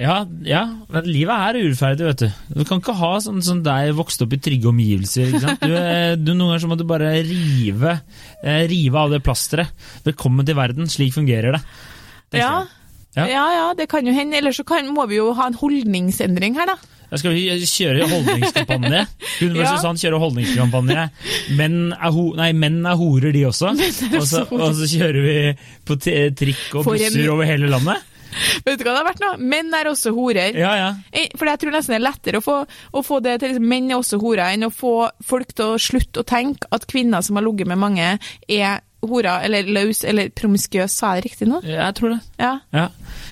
Ja, 0.00 0.22
ja, 0.46 0.62
men 0.88 1.08
livet 1.08 1.34
er 1.34 1.58
urettferdig, 1.60 2.06
vet 2.06 2.22
du. 2.22 2.60
Du 2.60 2.64
kan 2.64 2.80
ikke 2.80 2.96
ha 2.96 3.10
sånn 3.20 3.42
som 3.44 3.60
deg 3.64 3.92
vokst 3.98 4.22
opp 4.24 4.32
i 4.32 4.40
trygge 4.40 4.70
omgivelser. 4.70 5.34
Du, 5.60 5.74
eh, 5.76 6.14
du, 6.16 6.32
noen 6.32 6.54
ganger 6.54 6.62
så 6.62 6.70
må 6.70 6.78
du 6.80 6.86
bare 6.88 7.12
rive, 7.26 7.98
eh, 8.40 8.62
rive 8.70 9.02
av 9.02 9.12
det 9.12 9.20
plasteret. 9.26 9.74
Velkommen 10.06 10.46
til 10.48 10.56
verden, 10.56 10.88
slik 10.88 11.12
fungerer 11.18 11.58
det. 11.58 11.62
Ja. 12.40 12.64
Ja. 13.18 13.26
Ja. 13.26 13.46
ja, 13.52 13.66
det 13.76 13.90
kan 13.90 14.06
jo 14.06 14.14
hende. 14.16 14.38
Eller 14.38 14.56
så 14.56 14.64
kan, 14.64 14.88
må 14.94 15.04
vi 15.10 15.18
jo 15.18 15.34
ha 15.36 15.50
en 15.50 15.58
holdningsendring 15.60 16.56
her, 16.56 16.72
da. 16.72 16.78
Da 17.10 17.18
skal 17.18 17.34
kjøre 17.34 18.06
holdningskampanje. 18.10 19.00
Hun 19.40 19.56
Ja. 19.56 19.62
versus 19.64 19.86
han 19.88 19.98
kjører 19.98 20.22
holdningskampanje. 20.22 21.08
Menn 21.58 21.78
er, 21.96 22.10
ho 22.14 22.28
nei, 22.38 22.52
menn 22.54 22.84
er 22.86 22.94
horer, 23.00 23.32
de 23.34 23.42
også. 23.48 23.72
Og 24.20 24.26
så, 24.28 24.44
og 24.50 24.70
så 24.78 24.86
kjører 24.92 25.20
vi 25.26 25.34
på 25.88 25.96
trikk 26.04 26.78
og 26.80 26.86
busser 26.92 27.26
over 27.32 27.48
hele 27.50 27.70
landet. 27.72 28.06
Vet 28.64 28.78
du 28.78 28.84
hva 28.86 28.92
det 28.94 29.00
har 29.00 29.06
vært 29.08 29.22
nå? 29.24 29.28
Menn 29.42 29.72
er 29.74 29.88
også 29.90 30.12
horer. 30.14 30.54
Ja, 30.54 30.70
ja. 30.78 30.90
Eh, 31.10 31.32
For 31.34 31.50
jeg 31.50 31.58
tror 31.64 31.74
nesten 31.74 31.96
det 31.96 31.98
er 31.98 32.04
lettere 32.06 32.38
å 32.38 32.44
få, 32.44 32.60
å 32.94 33.02
få 33.02 33.18
det 33.24 33.40
til 33.42 33.50
liksom, 33.50 33.66
menn 33.72 33.88
er 33.90 33.98
også 33.98 34.20
horer, 34.22 34.44
enn 34.54 34.68
å 34.68 34.70
få 34.70 34.92
folk 35.26 35.50
til 35.58 35.72
å 35.74 35.80
slutte 35.82 36.22
å 36.22 36.28
tenke 36.30 36.70
at 36.70 36.86
kvinner 36.90 37.26
som 37.26 37.40
har 37.40 37.46
ligget 37.48 37.66
med 37.72 37.80
mange, 37.82 38.12
er 38.46 38.78
horer 39.06 39.46
eller 39.46 39.70
løs 39.70 40.02
eller 40.08 40.30
promiskuøs. 40.36 40.92
Sa 41.00 41.14
jeg 41.18 41.30
riktig 41.30 41.48
nå? 41.50 41.62
Jeg 41.66 41.96
tror 41.98 42.14
det. 42.16 42.20
Ja. 42.40 42.52
Ja. 42.74 42.88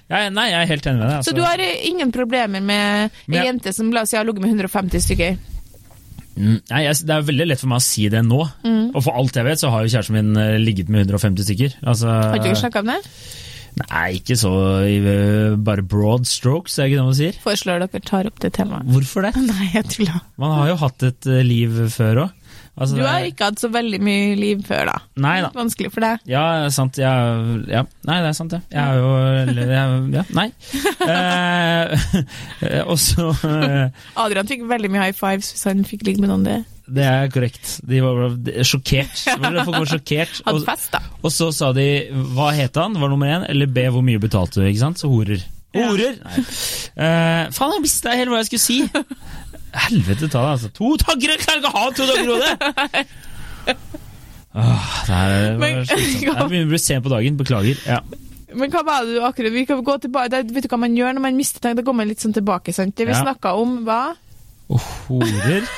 Ja, 0.08 0.24
nei, 0.32 0.48
jeg 0.52 0.62
er 0.62 0.70
helt 0.70 0.88
enig 0.88 1.02
med 1.02 1.08
deg. 1.10 1.14
Så 1.14 1.18
altså. 1.20 1.36
du 1.36 1.44
har 1.44 1.62
eh, 1.62 1.86
ingen 1.90 2.12
problemer 2.14 2.64
med 2.64 3.18
ei 3.28 3.44
jente 3.44 3.74
som 3.76 3.92
la 3.92 4.06
oss 4.06 4.14
si 4.14 4.18
har 4.18 4.26
ligget 4.28 4.44
med 4.44 4.54
150 4.56 5.04
stykker? 5.04 5.36
Mm, 6.38 6.60
Nei, 6.70 6.84
jeg, 6.84 7.00
Det 7.02 7.14
er 7.16 7.26
veldig 7.26 7.48
lett 7.50 7.60
for 7.60 7.72
meg 7.72 7.82
å 7.82 7.84
si 7.84 8.06
det 8.12 8.22
nå. 8.24 8.40
Mm. 8.64 8.94
Og 8.94 9.02
for 9.02 9.18
alt 9.18 9.36
jeg 9.36 9.48
vet, 9.48 9.60
så 9.60 9.72
har 9.74 9.84
jo 9.84 9.92
kjæresten 9.92 10.16
min 10.16 10.40
eh, 10.40 10.56
ligget 10.62 10.92
med 10.92 11.04
150 11.08 11.48
stykker. 11.48 11.76
Altså, 11.82 12.08
Har 12.08 12.40
ikke 12.40 12.54
du 12.54 12.62
snakka 12.62 12.84
om 12.84 12.94
det? 12.94 12.98
Nei, 13.78 14.06
ikke 14.18 14.34
så 14.38 14.52
eh, 14.86 15.58
bare 15.66 15.84
broad 15.86 16.26
strokes, 16.30 16.78
er 16.78 16.88
ikke 16.88 17.00
det 17.02 17.06
man 17.10 17.18
sier? 17.18 17.40
Foreslår 17.44 17.84
dere 17.84 18.02
tar 18.06 18.30
opp 18.30 18.40
det 18.42 18.54
temaet. 18.56 18.88
Hvorfor 18.94 19.28
det? 19.28 19.34
Nei, 19.50 19.70
jeg 19.74 19.90
tuller. 19.92 20.22
Man 20.40 20.56
har 20.56 20.72
jo 20.72 20.80
hatt 20.86 21.08
et 21.10 21.30
liv 21.46 21.84
før 21.94 22.24
òg. 22.26 22.37
Altså, 22.78 22.96
Du 22.96 23.02
har 23.02 23.26
ikke 23.26 23.50
hatt 23.50 23.60
så 23.62 23.70
veldig 23.74 23.98
mye 24.04 24.34
liv 24.38 24.62
før, 24.66 24.92
da. 24.92 24.96
Nei 25.20 25.36
da. 25.42 25.50
Vanskelig 25.56 25.90
for 25.94 26.04
deg. 26.04 26.22
Ja, 26.30 26.44
sant. 26.74 26.98
Jeg, 27.00 27.58
ja. 27.70 27.82
Nei, 28.06 28.18
det 28.22 28.30
er 28.30 28.38
sant, 28.38 28.54
det. 28.54 28.62
Jeg 28.70 28.82
er 28.84 28.98
jo 29.02 29.12
jeg, 29.58 30.18
Ja, 30.18 30.26
nei. 30.38 30.48
Eh, 31.08 32.82
og 32.90 32.98
så 33.00 33.30
eh, 33.46 34.02
Adrian 34.20 34.48
fikk 34.50 34.64
veldig 34.68 34.90
mye 34.92 35.06
high 35.06 35.16
fives 35.16 35.52
hvis 35.54 35.64
han 35.68 35.84
fikk 35.88 36.04
ligge 36.06 36.20
med 36.20 36.30
noen 36.32 36.44
det. 36.44 36.56
Det 36.88 37.04
er 37.04 37.30
korrekt. 37.32 37.78
De 37.88 38.00
var 38.04 38.36
sjokkert. 38.66 39.22
Folk 39.66 39.76
var 39.76 39.88
sjokkert. 39.92 40.40
Og, 40.48 40.68
og 41.22 41.32
så 41.34 41.50
sa 41.54 41.70
de 41.76 41.88
hva 42.34 42.50
het 42.56 42.76
han, 42.80 42.96
var 43.00 43.12
nummer 43.12 43.30
én, 43.38 43.46
eller 43.48 43.70
B 43.70 43.88
hvor 43.92 44.04
mye 44.04 44.20
betalte 44.22 44.60
du, 44.60 44.66
ikke 44.68 44.84
sant? 44.86 45.00
Så 45.00 45.10
horer. 45.12 45.44
Horer! 45.76 46.16
Ja. 46.16 46.44
Uh, 46.96 47.42
faen, 47.54 47.74
jeg 47.76 47.84
mista 47.84 48.14
helt 48.16 48.32
hva 48.32 48.40
jeg 48.40 48.48
skulle 48.48 48.64
si! 48.64 48.78
Helvete 49.74 50.28
ta 50.32 50.40
det, 50.44 50.52
altså. 50.56 50.68
To 50.78 50.96
tanker! 50.96 51.28
Jeg 51.34 51.40
klarer 51.42 51.58
ikke 51.60 51.72
å 51.72 51.78
ha 51.78 51.90
to 51.92 52.06
tanker 52.08 52.24
i 52.24 52.30
hodet! 52.32 53.06
Åh, 54.58 54.94
det 55.06 55.14
her 55.14 55.34
er 55.36 55.58
Men- 55.60 55.84
slitsomt. 55.86 56.22
Jeg 56.28 56.48
begynner 56.48 56.66
å 56.66 56.72
bli 56.72 56.80
sen 56.82 57.02
på 57.04 57.12
dagen. 57.12 57.36
Beklager. 57.40 57.82
Ja. 57.86 58.00
Men 58.56 58.70
hva 58.72 58.80
var 58.82 59.04
det 59.04 59.18
du 59.18 59.20
akkurat 59.28 59.52
Vi 59.52 59.66
kan 59.68 59.82
gå 59.84 59.94
tilbake 60.00 60.30
det, 60.32 60.38
Vet 60.56 60.64
du 60.64 60.70
hva 60.72 60.78
man 60.80 60.94
gjør 60.96 61.12
når 61.18 61.20
man 61.26 61.36
mister 61.36 61.60
tanken? 61.60 61.76
Da 61.82 61.84
går 61.84 61.96
man 61.98 62.08
litt 62.08 62.22
sånn 62.24 62.32
tilbake. 62.32 62.72
sant? 62.72 62.94
Det 62.96 63.04
vi 63.06 63.12
Ja. 63.12 63.20
snakka 63.20 63.52
om, 63.60 63.74
hva? 63.84 64.14
Og 64.72 64.80
horer 65.06 65.68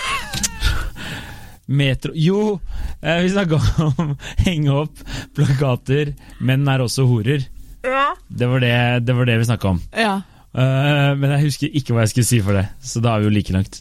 Metro 1.70 2.12
Jo, 2.14 2.60
eh, 3.02 3.20
vi 3.22 3.28
snakka 3.34 3.58
om 3.86 4.16
henge 4.46 4.70
opp 4.74 5.02
plakater 5.34 6.14
'Menn 6.40 6.66
er 6.68 6.82
også 6.82 7.04
horer'. 7.06 7.44
Ja. 7.84 8.14
Det 8.28 8.46
var 8.50 8.60
det, 8.60 9.04
det, 9.06 9.14
var 9.14 9.24
det 9.26 9.38
vi 9.38 9.44
snakka 9.50 9.68
om. 9.68 9.80
ja. 9.96 10.20
Eh, 10.50 11.10
men 11.14 11.30
jeg 11.36 11.44
husker 11.44 11.76
ikke 11.78 11.94
hva 11.94 12.02
jeg 12.02 12.10
skulle 12.12 12.26
si 12.26 12.40
for 12.42 12.58
det, 12.58 12.64
så 12.82 13.02
da 13.02 13.14
er 13.14 13.22
vi 13.22 13.28
jo 13.28 13.34
like 13.34 13.54
langt. 13.54 13.80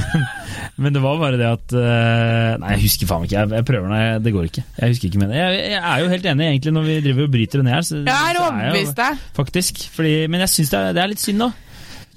men 0.80 0.94
det 0.94 1.02
var 1.04 1.18
bare 1.20 1.36
det 1.36 1.48
at 1.48 1.74
uh, 1.76 2.54
Nei, 2.62 2.70
jeg 2.76 2.84
husker 2.86 3.10
faen 3.10 3.26
ikke. 3.26 3.36
Jeg, 3.36 3.50
jeg 3.58 3.66
prøver, 3.68 3.88
nei, 3.92 4.04
det 4.24 4.32
går 4.32 4.46
ikke. 4.48 4.64
Jeg 4.78 4.94
husker 4.94 5.10
ikke 5.10 5.22
med 5.22 5.34
det. 5.34 5.40
Jeg, 5.42 5.58
jeg 5.74 5.82
er 5.82 6.04
jo 6.04 6.12
helt 6.14 6.30
enig 6.32 6.46
egentlig 6.48 6.76
når 6.76 6.86
vi 6.88 7.00
driver 7.08 7.26
og 7.26 7.34
bryter 7.34 7.60
det 7.60 7.66
ned 7.66 7.76
her. 7.76 7.88
Så, 7.88 8.00
Jeg 8.06 8.30
er 8.30 8.40
overbevist 8.44 9.02
deg. 9.02 9.26
Faktisk. 9.36 9.82
Fordi, 9.96 10.14
men 10.32 10.46
jeg 10.46 10.54
syns 10.54 10.72
det, 10.72 10.84
det 10.96 11.04
er 11.04 11.12
litt 11.12 11.24
synd 11.24 11.44
nå. 11.44 11.50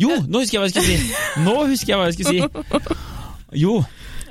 Jo, 0.02 0.16
nå 0.26 0.42
husker 0.42 0.58
jeg 0.58 0.64
hva 0.64 0.70
jeg 0.70 0.74
skulle 0.74 0.96
si! 1.04 1.44
Nå 1.44 1.58
husker 1.70 1.94
jeg 1.94 2.00
hva 2.00 2.08
jeg 2.10 2.16
skulle 2.18 2.32
si. 2.34 3.02
Jo. 3.64 3.76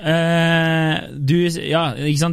Eh, 0.02 1.08
du, 1.16 1.36
ja, 1.66 1.82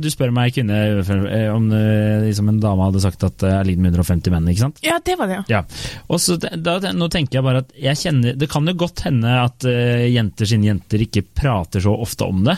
du 0.04 0.10
spør 0.12 0.32
meg 0.36 0.54
kvinne 0.56 0.80
eh, 1.00 1.48
om 1.54 1.70
eh, 1.76 2.26
liksom 2.26 2.50
en 2.52 2.60
dame 2.64 2.88
hadde 2.90 3.04
sagt 3.04 3.24
at 3.28 3.46
jeg 3.46 3.56
er 3.56 3.70
med 3.82 3.94
150 3.96 4.34
menn, 4.34 4.50
ikke 4.52 4.66
sant? 4.66 4.82
Ja, 4.86 4.98
det 5.06 5.18
var 5.20 5.30
det, 5.30 5.40
ja. 5.40 5.60
Ja. 5.60 6.02
Og 6.10 6.22
så 6.24 6.38
da- 6.40 6.94
nå 6.96 7.10
tenker 7.14 7.40
jeg 7.40 7.46
bare 7.46 7.64
at 7.64 7.74
jeg 7.80 8.00
kjenner 8.00 8.36
Det 8.40 8.50
kan 8.52 8.68
jo 8.68 8.74
godt 8.80 9.04
hende 9.06 9.32
at 9.44 9.66
uh, 9.68 10.06
jenter 10.10 10.50
sine 10.50 10.70
jenter 10.70 11.04
ikke 11.06 11.24
prater 11.36 11.84
så 11.84 11.94
ofte 11.96 12.28
om 12.30 12.44
det. 12.48 12.58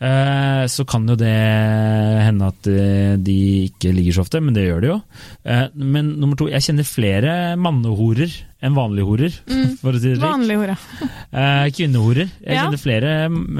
Eh, 0.00 0.64
så 0.72 0.84
kan 0.88 1.04
jo 1.10 1.12
det 1.20 1.28
hende 2.24 2.46
at 2.48 2.68
eh, 2.72 3.16
de 3.20 3.34
ikke 3.68 3.90
ligger 3.92 4.16
så 4.16 4.22
ofte, 4.24 4.40
men 4.40 4.54
det 4.56 4.62
gjør 4.64 4.80
de 4.80 4.88
jo. 4.94 4.98
Eh, 5.44 5.66
men 5.76 6.14
nummer 6.22 6.38
to, 6.40 6.46
jeg 6.48 6.64
kjenner 6.64 6.88
flere 6.88 7.34
mannehorer 7.60 8.32
enn 8.64 8.76
vanlige 8.76 9.08
horer, 9.08 9.36
for 9.80 9.92
å 9.96 10.00
si 10.00 10.08
det 10.10 10.16
slik. 10.18 10.24
Vanlig 10.24 10.56
hore. 10.60 10.76
Eh, 11.32 11.66
kvinnehorer. 11.76 12.28
Jeg 12.44 12.56
Ja. 12.56 12.64
kjenner 12.66 12.80
flere 12.80 13.12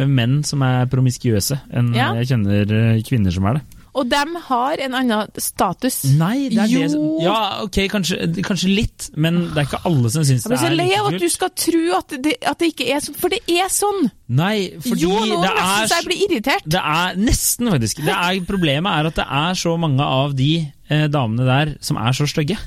menn 0.08 0.42
som 0.44 0.62
er 0.64 0.86
promiskuøse, 0.92 1.60
enn 1.72 1.92
Ja. 1.94 2.12
jeg 2.20 2.28
kjenner 2.32 3.00
kvinner 3.08 3.32
som 3.32 3.46
er 3.46 3.54
det. 3.60 3.62
Og 3.98 4.06
dem 4.06 4.36
har 4.46 4.78
en 4.84 4.94
annen 4.94 5.40
status. 5.42 5.96
Nei, 6.18 6.48
det 6.52 6.58
er 6.62 6.70
Jo. 6.70 6.80
det 6.84 6.90
som 6.92 7.06
Ja, 7.24 7.38
ok, 7.64 7.78
kanskje, 7.90 8.18
kanskje 8.46 8.70
litt, 8.70 9.08
men 9.16 9.40
det 9.50 9.58
er 9.64 9.66
ikke 9.66 9.80
alle 9.90 10.10
som 10.14 10.22
syns 10.22 10.44
Jeg 10.44 10.50
det 10.50 10.50
blir 10.52 10.62
så 10.62 10.70
er 10.70 10.76
lei 10.78 10.90
av 10.94 11.06
at 11.08 11.16
kult. 11.16 11.20
du 11.20 11.28
skal 11.34 11.50
tro 11.64 11.82
at 11.98 12.14
det, 12.22 12.34
at 12.46 12.58
det 12.62 12.68
ikke 12.74 12.86
er 12.94 13.00
sånn, 13.04 13.18
for 13.18 13.28
det 13.34 13.40
er 13.50 13.68
sånn! 13.74 14.10
Nei, 14.28 14.56
fordi 14.84 15.02
jo, 15.02 15.10
nå 15.26 15.40
det 15.42 15.50
er 15.50 15.86
så 15.90 15.98
jeg 15.98 16.06
blir 16.06 16.26
irritert. 16.28 16.68
Det 16.70 16.80
er 16.80 17.16
nesten, 17.18 17.70
faktisk. 17.74 18.04
Det 18.06 18.14
er, 18.14 18.44
problemet 18.46 18.92
er 18.94 19.10
at 19.10 19.16
det 19.18 19.26
er 19.26 19.54
så 19.58 19.76
mange 19.76 20.06
av 20.06 20.36
de 20.38 20.52
eh, 20.88 21.08
damene 21.10 21.48
der 21.48 21.74
som 21.82 21.98
er 21.98 22.14
så 22.14 22.28
stygge. 22.30 22.58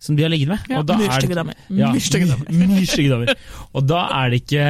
Som 0.00 0.16
de 0.16 0.22
har 0.24 0.30
ligget 0.32 0.48
med. 0.48 0.58
Ja, 0.68 0.80
er 0.80 0.96
myrstygge 0.96 1.36
damer. 1.36 1.56
Ja, 1.68 1.90
damer. 1.92 3.34
Og 3.76 3.84
da 3.88 4.06
er 4.16 4.30
det 4.32 4.38
ikke 4.46 4.64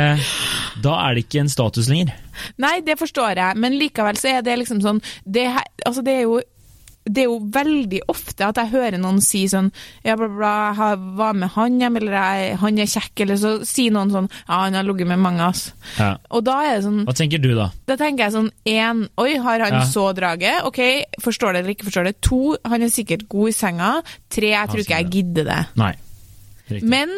Da 0.82 0.94
er 1.08 1.14
det 1.18 1.26
ikke 1.26 1.40
en 1.44 1.48
status 1.52 1.88
lenger. 1.90 2.14
Nei, 2.62 2.80
det 2.86 2.98
forstår 3.00 3.36
jeg, 3.36 3.56
men 3.60 3.78
likevel 3.80 4.16
så 4.20 4.36
er 4.36 4.42
det 4.46 4.58
liksom 4.62 4.80
sånn 4.84 5.02
Det, 5.26 5.48
altså 5.86 6.02
det 6.06 6.14
er 6.20 6.26
jo 6.28 6.40
det 7.10 7.22
er 7.22 7.30
jo 7.30 7.38
veldig 7.50 8.02
ofte 8.12 8.44
at 8.44 8.58
jeg 8.60 8.70
hører 8.74 8.98
noen 9.00 9.22
si 9.24 9.46
sånn 9.48 9.70
Ja, 10.04 10.14
bla, 10.20 10.26
bla, 10.28 10.50
jeg 10.76 10.98
var 11.16 11.32
med 11.34 11.48
han 11.56 11.78
hjem, 11.80 11.96
eller 11.96 12.12
jeg, 12.12 12.50
han 12.60 12.78
er 12.84 12.90
kjekk, 12.92 13.22
eller 13.24 13.38
så 13.40 13.52
sier 13.66 13.94
noen 13.96 14.12
sånn 14.12 14.28
Ja, 14.34 14.58
han 14.66 14.76
har 14.76 14.84
ligget 14.86 15.08
med 15.08 15.18
mange, 15.24 15.46
ass. 15.48 15.62
Ja. 15.96 16.10
Og 16.30 16.44
da 16.46 16.58
er 16.68 16.76
det 16.76 16.84
sånn 16.84 17.00
Hva 17.08 17.14
tenker 17.16 17.40
du, 17.42 17.48
da? 17.56 17.70
Da 17.88 17.96
tenker 17.98 18.26
jeg 18.28 18.36
sånn 18.36 18.50
én 18.68 19.00
Oi, 19.24 19.30
har 19.42 19.64
han 19.64 19.78
Ja. 19.80 19.82
så 19.88 20.10
draget? 20.14 20.60
Ok, 20.68 20.82
forstår 21.24 21.56
det 21.56 21.62
eller 21.64 21.74
ikke 21.74 21.88
forstår 21.88 22.10
det. 22.10 22.14
To, 22.28 22.42
han 22.68 22.84
er 22.84 22.92
sikkert 22.92 23.26
god 23.32 23.48
i 23.48 23.56
senga. 23.56 23.90
Tre, 24.28 24.52
jeg 24.52 24.68
tror 24.70 24.84
ikke 24.84 25.00
jeg 25.00 25.10
gidder 25.16 25.48
det. 25.50 25.60
Nei. 25.80 25.94
Riktig. 26.70 26.88
Men 26.88 27.10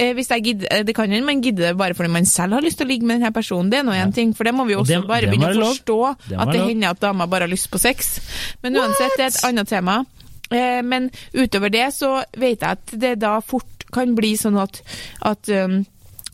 eh, 0.00 0.12
hvis 0.18 0.28
jeg 0.30 0.42
gidder, 0.44 0.66
eh, 0.70 0.82
det 0.88 0.94
kan 0.94 1.10
hende 1.10 1.26
man 1.26 1.42
gidder 1.42 1.68
det 1.70 1.76
bare 1.78 1.94
fordi 1.94 2.10
man 2.10 2.26
selv 2.26 2.52
har 2.58 2.60
lyst 2.66 2.78
til 2.78 2.86
å 2.86 2.90
ligge 2.90 3.06
med 3.06 3.20
denne 3.20 3.32
personen. 3.32 3.70
Det 3.70 3.78
er 3.80 3.86
nå 3.86 3.92
en 3.94 4.12
ting, 4.12 4.34
for 4.34 4.44
det 4.44 4.54
må 4.54 4.66
vi 4.66 4.74
Og 4.74 4.84
også 4.84 5.00
det- 5.00 5.08
bare 5.08 5.30
begynne 5.30 5.54
å 5.54 5.70
forstå. 5.70 5.98
Det 6.28 6.38
At 6.40 6.52
det 6.52 6.60
lov. 6.60 6.68
hender 6.68 6.88
at 6.90 7.00
damer 7.00 7.26
bare 7.26 7.40
har 7.46 7.48
lyst 7.54 7.70
på 7.70 7.78
sex. 7.78 8.20
Men 8.62 8.74
uansett, 8.76 9.16
det 9.16 9.24
er 9.24 9.32
et 9.34 9.44
annet 9.44 9.68
tema. 9.68 10.04
Eh, 10.50 10.82
men 10.82 11.10
utover 11.34 11.70
det 11.70 11.88
så 11.94 12.24
vet 12.36 12.60
jeg 12.60 12.70
at 12.70 12.86
det 12.92 13.18
da 13.18 13.40
fort 13.40 13.64
kan 13.92 14.14
bli 14.14 14.34
sånn 14.36 14.58
at, 14.60 14.82
at 15.22 15.48
um, 15.48 15.84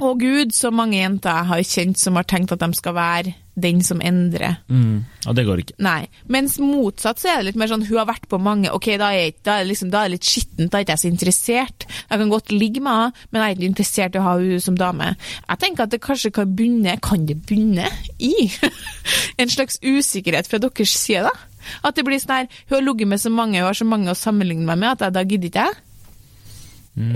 å 0.00 0.14
gud, 0.19 0.52
så 0.52 0.71
mange 0.73 0.97
jenter 0.97 1.31
jeg 1.31 1.47
har 1.47 1.59
kjent 1.62 1.99
som 1.99 2.17
har 2.17 2.25
tenkt 2.25 2.52
at 2.52 2.59
de 2.59 2.73
skal 2.75 2.95
være 2.95 3.35
den 3.54 3.82
som 3.85 4.00
endrer. 4.00 4.56
Mm. 4.73 5.04
Og 5.28 5.35
det 5.37 5.42
går 5.44 5.61
ikke. 5.61 5.75
Nei. 5.85 6.06
Mens 6.32 6.54
motsatt 6.59 7.18
så 7.21 7.28
er 7.28 7.37
det 7.42 7.50
litt 7.50 7.59
mer 7.61 7.68
sånn 7.68 7.85
hun 7.85 7.99
har 7.99 8.06
vært 8.09 8.25
på 8.30 8.38
mange 8.40 8.71
Ok, 8.73 8.87
da 8.97 9.11
er, 9.12 9.18
jeg- 9.26 9.35
da 9.44 9.59
er, 9.61 9.66
liksom, 9.68 9.90
da 9.92 10.00
er 10.04 10.09
det 10.09 10.14
litt 10.16 10.25
skittent, 10.30 10.71
da 10.73 10.78
er 10.78 10.85
ikke 10.87 10.97
jeg 10.97 11.02
så 11.04 11.11
interessert. 11.12 11.87
Jeg 12.11 12.18
kan 12.18 12.30
godt 12.32 12.49
ligge 12.52 12.80
med 12.80 12.92
henne, 12.92 13.12
men 13.30 13.42
jeg 13.42 13.50
er 13.50 13.56
ikke 13.61 13.71
interessert 13.75 14.14
i 14.16 14.18
å 14.18 14.23
ha 14.23 14.35
henne 14.38 14.61
som 14.64 14.75
dame. 14.80 15.11
Jeg 15.49 15.59
tenker 15.59 15.82
at 15.85 15.90
det 15.90 16.00
kanskje 16.00 16.32
kan 16.32 16.56
bunne 16.56 16.97
Kan 17.02 17.26
det 17.26 17.37
bunne 17.47 17.88
i 18.18 18.49
en 19.38 19.49
slags 19.49 19.78
usikkerhet 19.82 20.49
fra 20.49 20.59
deres 20.59 20.97
side, 20.97 21.23
da? 21.28 21.30
At 21.85 21.94
det 21.94 22.04
blir 22.04 22.18
sånn 22.18 22.35
her 22.40 22.49
Hun 22.71 22.75
har 22.78 22.82
ligget 22.88 23.09
med 23.09 23.21
så 23.21 23.30
mange, 23.30 23.59
hun 23.61 23.68
har 23.68 23.75
så 23.78 23.85
mange 23.87 24.11
å 24.11 24.16
sammenligne 24.18 24.64
meg 24.64 24.78
med, 24.78 24.92
at 24.97 25.00
jeg 25.06 25.12
da 25.12 25.23
gidder 25.28 25.49
ikke 25.52 25.66
jeg. 25.68 25.76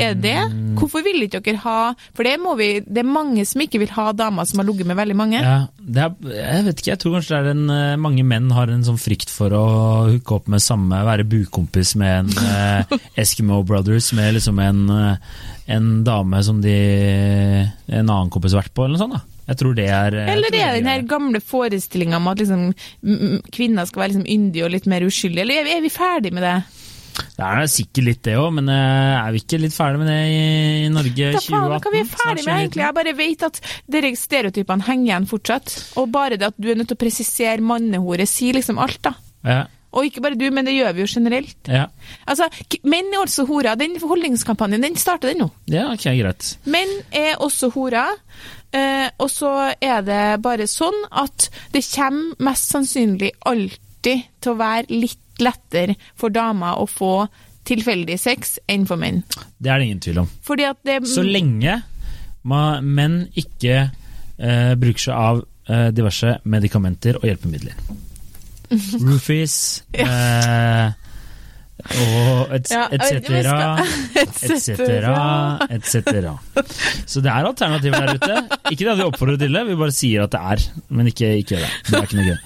Er 0.01 0.15
det 0.17 0.23
det? 0.25 0.37
Hvorfor 0.79 1.03
vil 1.05 1.27
ikke 1.27 1.43
dere 1.45 1.59
ha 1.61 1.81
For 2.17 2.25
det, 2.25 2.39
vi, 2.57 2.69
det 2.81 3.03
er 3.03 3.09
mange 3.13 3.45
som 3.45 3.61
ikke 3.61 3.81
vil 3.83 3.91
ha 3.93 4.07
damer 4.17 4.47
som 4.49 4.63
har 4.63 4.65
ligget 4.71 4.87
med 4.89 4.97
veldig 4.97 5.17
mange. 5.19 5.43
Ja, 5.45 5.67
er, 5.87 6.15
jeg 6.35 6.65
vet 6.67 6.81
ikke, 6.81 6.91
jeg 6.91 7.01
tror 7.03 7.15
kanskje 7.17 7.37
det 7.37 7.39
er 7.39 7.53
en, 7.53 7.71
eh, 7.71 7.99
mange 8.03 8.25
menn 8.27 8.51
har 8.55 8.71
en 8.73 8.83
sånn 8.87 8.99
frykt 8.99 9.31
for 9.31 9.55
å 9.55 9.65
hooke 10.09 10.35
opp 10.35 10.51
med 10.51 10.65
samme, 10.65 10.99
være 11.07 11.27
bukompis 11.31 11.95
med 12.01 12.25
en 12.25 12.33
eh, 12.43 12.99
Eskimo 13.23 13.61
Brothers, 13.67 14.11
med 14.17 14.35
liksom 14.35 14.59
en, 14.63 14.83
eh, 14.91 15.41
en 15.77 15.89
dame 16.07 16.43
som 16.47 16.59
de 16.65 16.77
en 17.87 18.03
annen 18.03 18.33
kompis 18.35 18.57
har 18.57 18.65
vært 18.65 18.75
på, 18.75 18.87
eller 18.87 18.99
noe 18.99 19.05
sånt. 19.05 19.19
da. 19.21 19.25
Jeg 19.47 19.61
tror 19.61 19.77
det 19.79 19.85
er 19.95 20.15
jeg 20.17 20.31
Eller 20.33 20.51
det 20.51 20.61
er 20.65 20.73
den 20.75 20.89
her 20.91 21.05
gamle 21.07 21.39
forestillinga 21.39 22.19
om 22.19 22.27
at 22.33 22.41
liksom, 22.43 22.65
kvinner 23.55 23.87
skal 23.87 24.03
være 24.03 24.17
liksom 24.17 24.27
yndige 24.27 24.67
og 24.67 24.73
litt 24.75 24.89
mer 24.91 25.07
uskyldige, 25.07 25.45
eller 25.47 25.61
er 25.61 25.69
vi, 25.69 25.77
er 25.77 25.85
vi 25.85 25.93
ferdig 25.95 26.35
med 26.35 26.43
det? 26.43 26.57
Det 27.37 27.45
er 27.45 27.67
sikkert 27.69 28.05
litt 28.07 28.23
det 28.25 28.35
òg, 28.41 28.49
men 28.57 28.69
eh, 28.73 29.15
er 29.21 29.33
vi 29.35 29.43
ikke 29.43 29.59
litt 29.61 29.75
ferdig 29.77 30.01
med 30.01 30.09
det 30.09 30.19
i, 30.33 30.89
Norge 30.93 31.31
Da 31.37 31.43
2018? 31.45 31.47
faen, 31.53 31.69
hva 31.69 31.79
er 31.79 31.95
vi 31.95 32.03
Snart 32.07 32.21
ferdig 32.25 32.45
med, 32.47 32.57
egentlig? 32.63 32.85
Jeg 32.87 32.97
bare 32.99 33.15
vet 33.19 33.47
at 33.51 33.61
dere 33.97 34.11
stereotypene 34.17 34.87
henger 34.89 35.11
igjen 35.13 35.29
fortsatt. 35.31 35.75
Og 36.01 36.11
bare 36.15 36.39
det 36.41 36.49
at 36.53 36.57
du 36.61 36.69
er 36.73 36.79
nødt 36.81 36.89
til 36.93 36.99
å 36.99 37.05
presisere 37.05 37.65
mannehore, 37.65 38.27
sier 38.31 38.57
liksom 38.59 38.79
alt, 38.83 39.01
da. 39.05 39.15
Ja, 39.47 39.65
Og 39.97 40.05
ikke 40.09 40.21
bare 40.25 40.37
du, 40.37 40.45
men 40.53 40.67
det 40.67 40.75
gjør 40.77 40.93
vi 40.97 41.05
jo 41.05 41.09
generelt. 41.09 41.57
ja. 41.73 41.87
Altså, 42.29 42.49
Menn 42.85 43.13
er 43.15 43.23
også 43.23 43.47
horer. 43.49 43.77
Den 43.81 43.95
holdningskampanjen, 44.03 44.83
den 44.85 44.97
starter 45.01 45.31
den 45.33 45.39
nå. 45.45 45.51
ja, 45.73 45.87
ok, 45.93 46.05
greit. 46.19 46.51
Menn 46.69 46.91
er 47.17 47.37
også 47.41 47.71
horer. 47.73 48.19
Eh, 48.77 49.07
og 49.23 49.31
så 49.33 49.53
er 49.81 50.03
det 50.05 50.43
bare 50.45 50.67
sånn 50.69 50.99
at 51.13 51.47
det 51.73 51.85
kommer 51.95 52.35
mest 52.51 52.75
sannsynlig 52.75 53.31
alltid 53.47 54.27
til 54.43 54.53
å 54.53 54.59
være 54.59 54.91
litt 54.91 55.23
lettere 55.43 55.97
for 56.19 56.35
damer 56.35 56.81
å 56.81 56.87
få 56.91 57.27
tilfeldig 57.67 58.17
sex 58.21 58.57
enn 58.71 58.87
for 58.87 59.01
menn. 59.01 59.23
Det 59.59 59.73
er 59.73 59.81
det 59.81 59.89
ingen 59.89 60.03
tvil 60.05 60.23
om. 60.23 60.31
Det 60.87 61.01
Så 61.11 61.25
lenge 61.27 61.81
menn 62.47 63.25
ikke 63.35 63.79
eh, 64.39 64.75
bruker 64.79 65.03
seg 65.09 65.15
av 65.17 65.43
eh, 65.69 65.89
diverse 65.95 66.37
medikamenter 66.47 67.19
og 67.19 67.27
hjelpemidler. 67.27 67.75
Roofies 69.07 69.57
eh, 69.95 70.95
og 71.87 72.55
etc. 72.57 72.73
etc. 72.73 72.93
et 72.93 72.93
jeg 72.93 73.01
vet 73.01 73.17
ikke, 73.17 73.29
cetera, 73.37 73.65
vi 73.87 74.21
et 74.27 74.35
cetera, 74.67 75.69
et 75.77 75.87
cetera. 75.91 76.33
Så 77.07 77.23
det 77.25 77.31
er 77.33 77.49
alternativer 77.51 78.07
der 78.07 78.19
ute. 78.19 78.39
Ikke 78.73 78.83
det 78.85 78.93
at 78.95 79.01
vi 79.01 79.07
oppfordrer 79.07 79.39
til 79.41 79.55
det, 79.59 79.63
vi 79.69 79.77
bare 79.81 79.95
sier 79.95 80.25
at 80.27 80.35
det 80.35 80.41
er. 80.55 80.65
Men 80.99 81.11
ikke, 81.13 81.31
ikke 81.43 81.57
gjør 81.57 81.65
det. 81.65 81.73
Det 81.87 81.99
er 82.01 82.09
ikke 82.09 82.19
noe 82.21 82.29
gøy. 82.29 82.39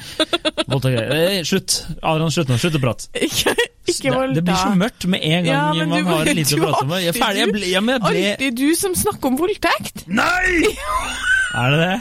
Eh, 1.01 1.41
slutt. 1.49 1.77
Adrian, 2.03 2.31
slutt 2.35 2.53
nå. 2.53 2.59
Slutt 2.63 2.79
å 2.79 2.83
prate. 2.83 3.09
Ikke, 3.31 3.55
ikke 3.91 4.11
det, 4.15 4.35
det 4.37 4.43
blir 4.47 4.59
så 4.61 4.71
mørkt 4.79 5.05
med 5.11 5.25
en 5.27 5.45
gang 5.49 5.75
Ja, 5.81 5.85
man 5.89 6.05
du- 6.05 6.11
har 6.13 6.29
lite 6.37 6.55
å 6.55 6.61
prate 6.63 6.85
om. 6.85 6.93
Jeg 7.01 7.11
er 7.11 7.17
ferdig. 7.19 7.41
Jeg 7.43 7.53
ble, 7.57 7.63
ja, 7.73 7.81
jeg 7.81 8.03
ble 8.05 8.21
Alltid 8.31 8.59
du 8.61 8.69
som 8.79 8.95
snakker 8.95 9.33
om 9.33 9.39
voldtekt! 9.41 10.05
Nei! 10.07 10.71
Er 11.61 11.73
det 11.75 11.79
det? 11.83 11.97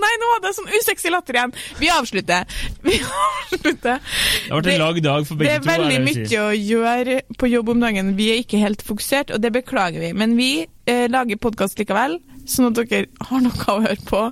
Nei, 0.00 0.12
nå 0.20 0.30
hadde 0.34 0.50
jeg 0.50 0.58
sånn 0.58 0.72
usexy 0.74 1.12
latter 1.12 1.38
igjen. 1.38 1.54
Vi 1.80 1.90
avslutter. 1.92 2.58
Vi 2.86 2.96
avslutter. 3.00 4.00
Det 4.00 4.50
har 4.50 4.56
vært 4.60 4.72
en 4.74 4.82
lang 4.82 5.00
dag 5.04 5.28
for 5.28 5.40
begge 5.40 5.50
to. 5.50 5.50
det 5.50 5.56
er 5.58 5.64
veldig 5.68 5.98
si. 6.00 6.02
mye 6.08 6.42
å 6.42 6.50
gjøre 6.56 7.14
på 7.38 7.50
jobb 7.50 7.72
om 7.74 7.86
dagen. 7.86 8.16
Vi 8.18 8.26
er 8.32 8.42
ikke 8.42 8.62
helt 8.62 8.82
fokusert, 8.86 9.34
og 9.34 9.38
det 9.44 9.52
beklager 9.54 10.00
vi. 10.02 10.10
Men 10.16 10.36
vi 10.38 10.50
eh, 10.64 11.06
lager 11.12 11.40
podkast 11.40 11.78
likevel, 11.80 12.18
sånn 12.50 12.70
at 12.70 12.80
dere 12.80 13.06
har 13.28 13.40
noe 13.44 13.66
å 13.70 13.80
høre 13.84 14.04
på 14.08 14.22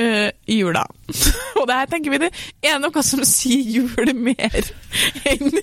eh, 0.00 0.30
i 0.46 0.60
jula. 0.60 0.84
og 1.58 1.64
det 1.68 1.80
her 1.80 1.88
tenker 1.90 2.10
vi 2.14 2.22
det 2.26 2.32
er 2.62 2.78
noe 2.82 3.02
som 3.06 3.24
sier 3.26 3.62
jul 3.78 4.14
mer 4.14 4.62
enn 5.28 5.50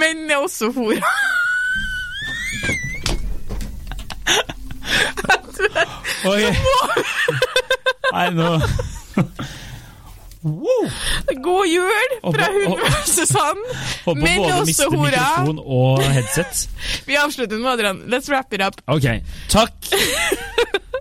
Men 0.00 0.30
er 0.30 0.36
også 0.36 0.70
hora. 0.74 1.29
Oi. 6.26 6.42
Nei, 8.12 8.30
nå 8.36 8.50
Wow. 10.42 10.86
God 11.44 11.66
jul 11.68 11.90
fra 12.22 12.46
Og- 12.48 12.54
hun 12.64 12.72
og- 12.72 12.94
Susann. 13.04 13.58
Håper 14.06 14.20
Men 14.22 14.40
også 14.40 14.86
hora. 14.88 15.10
mikrofon 15.36 15.58
og 15.66 16.02
headset. 16.02 16.68
Vi 17.06 17.14
avslutter 17.20 17.58
med 17.60 17.70
Adrian. 17.74 17.98
Let's 18.08 18.30
wrap 18.32 18.52
it 18.56 18.62
up. 18.64 18.80
Ok, 18.88 19.04
takk. 19.52 19.72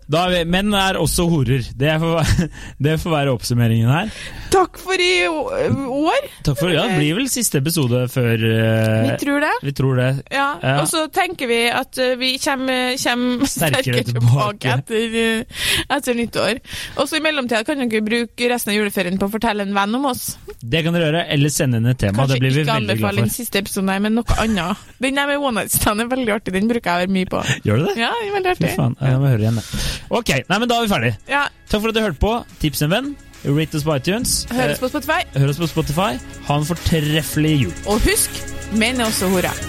Da 0.09 0.23
er 0.33 0.47
menn 0.49 0.73
er 0.73 0.97
også 0.97 1.27
horer. 1.29 1.67
Det 1.77 1.91
får, 2.01 2.29
det 2.85 2.95
får 3.01 3.11
være 3.13 3.33
oppsummeringen 3.35 3.91
her. 3.93 4.09
Takk 4.49 4.79
for 4.81 4.97
i 4.97 5.27
år. 5.29 6.25
Takk 6.47 6.57
for, 6.57 6.71
ja, 6.73 6.87
Det 6.89 6.95
blir 6.97 7.13
vel 7.19 7.27
siste 7.29 7.59
episode 7.61 7.99
før 8.09 8.33
eh, 8.41 9.03
Vi 9.05 9.11
tror 9.21 9.43
det. 9.45 9.51
vi 9.67 9.73
tror 9.77 9.99
det. 10.01 10.07
Ja, 10.33 10.47
Ja. 10.63 10.79
Og 10.81 10.87
så 10.89 11.03
tenker 11.13 11.47
vi 11.49 11.59
at 11.69 11.97
eh, 12.01 12.15
vi 12.19 12.31
kommer, 12.41 12.95
kommer 12.97 13.45
Sterkere 13.53 13.83
sterkere 13.83 14.03
tilbake. 14.09 14.73
etter, 14.79 15.17
eh, 15.21 15.61
etter 15.97 16.17
nyttår. 16.17 16.59
Og 16.97 17.05
så 17.11 17.19
i 17.19 17.23
mellomtida 17.23 17.61
kan 17.67 17.79
dere 17.85 18.01
bruke 18.05 18.49
resten 18.49 18.73
av 18.73 18.79
juleferien 18.79 19.19
på 19.21 19.29
å 19.29 19.33
fortelle 19.37 19.67
en 19.67 19.77
venn 19.77 19.93
om 19.99 20.09
oss. 20.09 20.25
Det 20.59 20.81
kan 20.85 20.97
dere 20.97 21.11
gjøre, 21.11 21.23
eller 21.37 21.53
sende 21.53 21.77
inn 21.83 21.91
et 21.93 22.01
tema. 22.01 22.23
Kanskje 22.23 22.39
det 22.39 22.43
blir 22.47 22.55
vi 22.57 22.63
ikke 22.65 22.73
veldig 22.73 22.95
anbefale 22.95 23.13
glad 23.13 23.21
den 23.21 23.29
for. 23.29 23.37
siste 23.43 23.61
episoden, 23.61 23.93
men 24.07 24.17
noe 24.17 24.39
annet. 24.41 24.89
Den 25.05 25.21
der 25.21 25.29
med 25.29 25.45
One 25.45 25.61
Night 25.61 25.77
Stand 25.77 26.01
er 26.03 26.09
veldig 26.11 26.33
artig. 26.39 26.55
Den 26.57 26.67
bruker 26.73 27.05
jeg 27.05 27.13
mye 27.13 27.29
på. 27.29 27.45
Gjør 27.69 27.83
du 27.85 27.87
det? 27.91 27.95
Ja, 28.01 28.11
den 28.17 28.33
er 28.33 28.37
veldig 28.39 28.57
Fy 28.59 28.73
faen, 28.75 28.97
jeg 29.05 29.21
må 29.21 29.29
høre 29.31 29.45
igjen 29.45 29.61
det. 29.61 29.67
Ok, 30.09 30.29
nei, 30.49 30.59
men 30.59 30.69
da 30.69 30.79
er 30.79 30.88
vi 30.88 30.93
ferdige. 30.93 31.17
Ja, 31.29 31.47
Takk 31.69 31.83
for 31.83 31.91
at 31.91 31.95
du 31.95 32.01
hørte 32.01 32.19
på. 32.21 32.31
Tips 32.63 32.81
en 32.81 32.89
venn. 32.93 33.12
Rate 33.45 33.77
oss 33.79 33.85
på 33.88 33.95
iTunes. 33.95 34.31
høres 34.51 34.79
på 34.81 34.89
Spotify. 34.91 35.21
Eh, 35.33 35.39
hør 35.41 35.53
oss 35.53 35.62
på 35.62 35.67
Spotify. 35.71 36.12
Ha 36.49 36.57
en 36.59 36.65
fortreffelig 36.67 37.53
jul. 37.62 37.73
Og 37.88 38.01
husk, 38.03 38.41
menn 38.73 38.99
er 38.99 39.05
også 39.12 39.29
horer. 39.35 39.53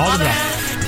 Ha 0.00 0.04
det 0.12 0.20
bra. 0.20 0.79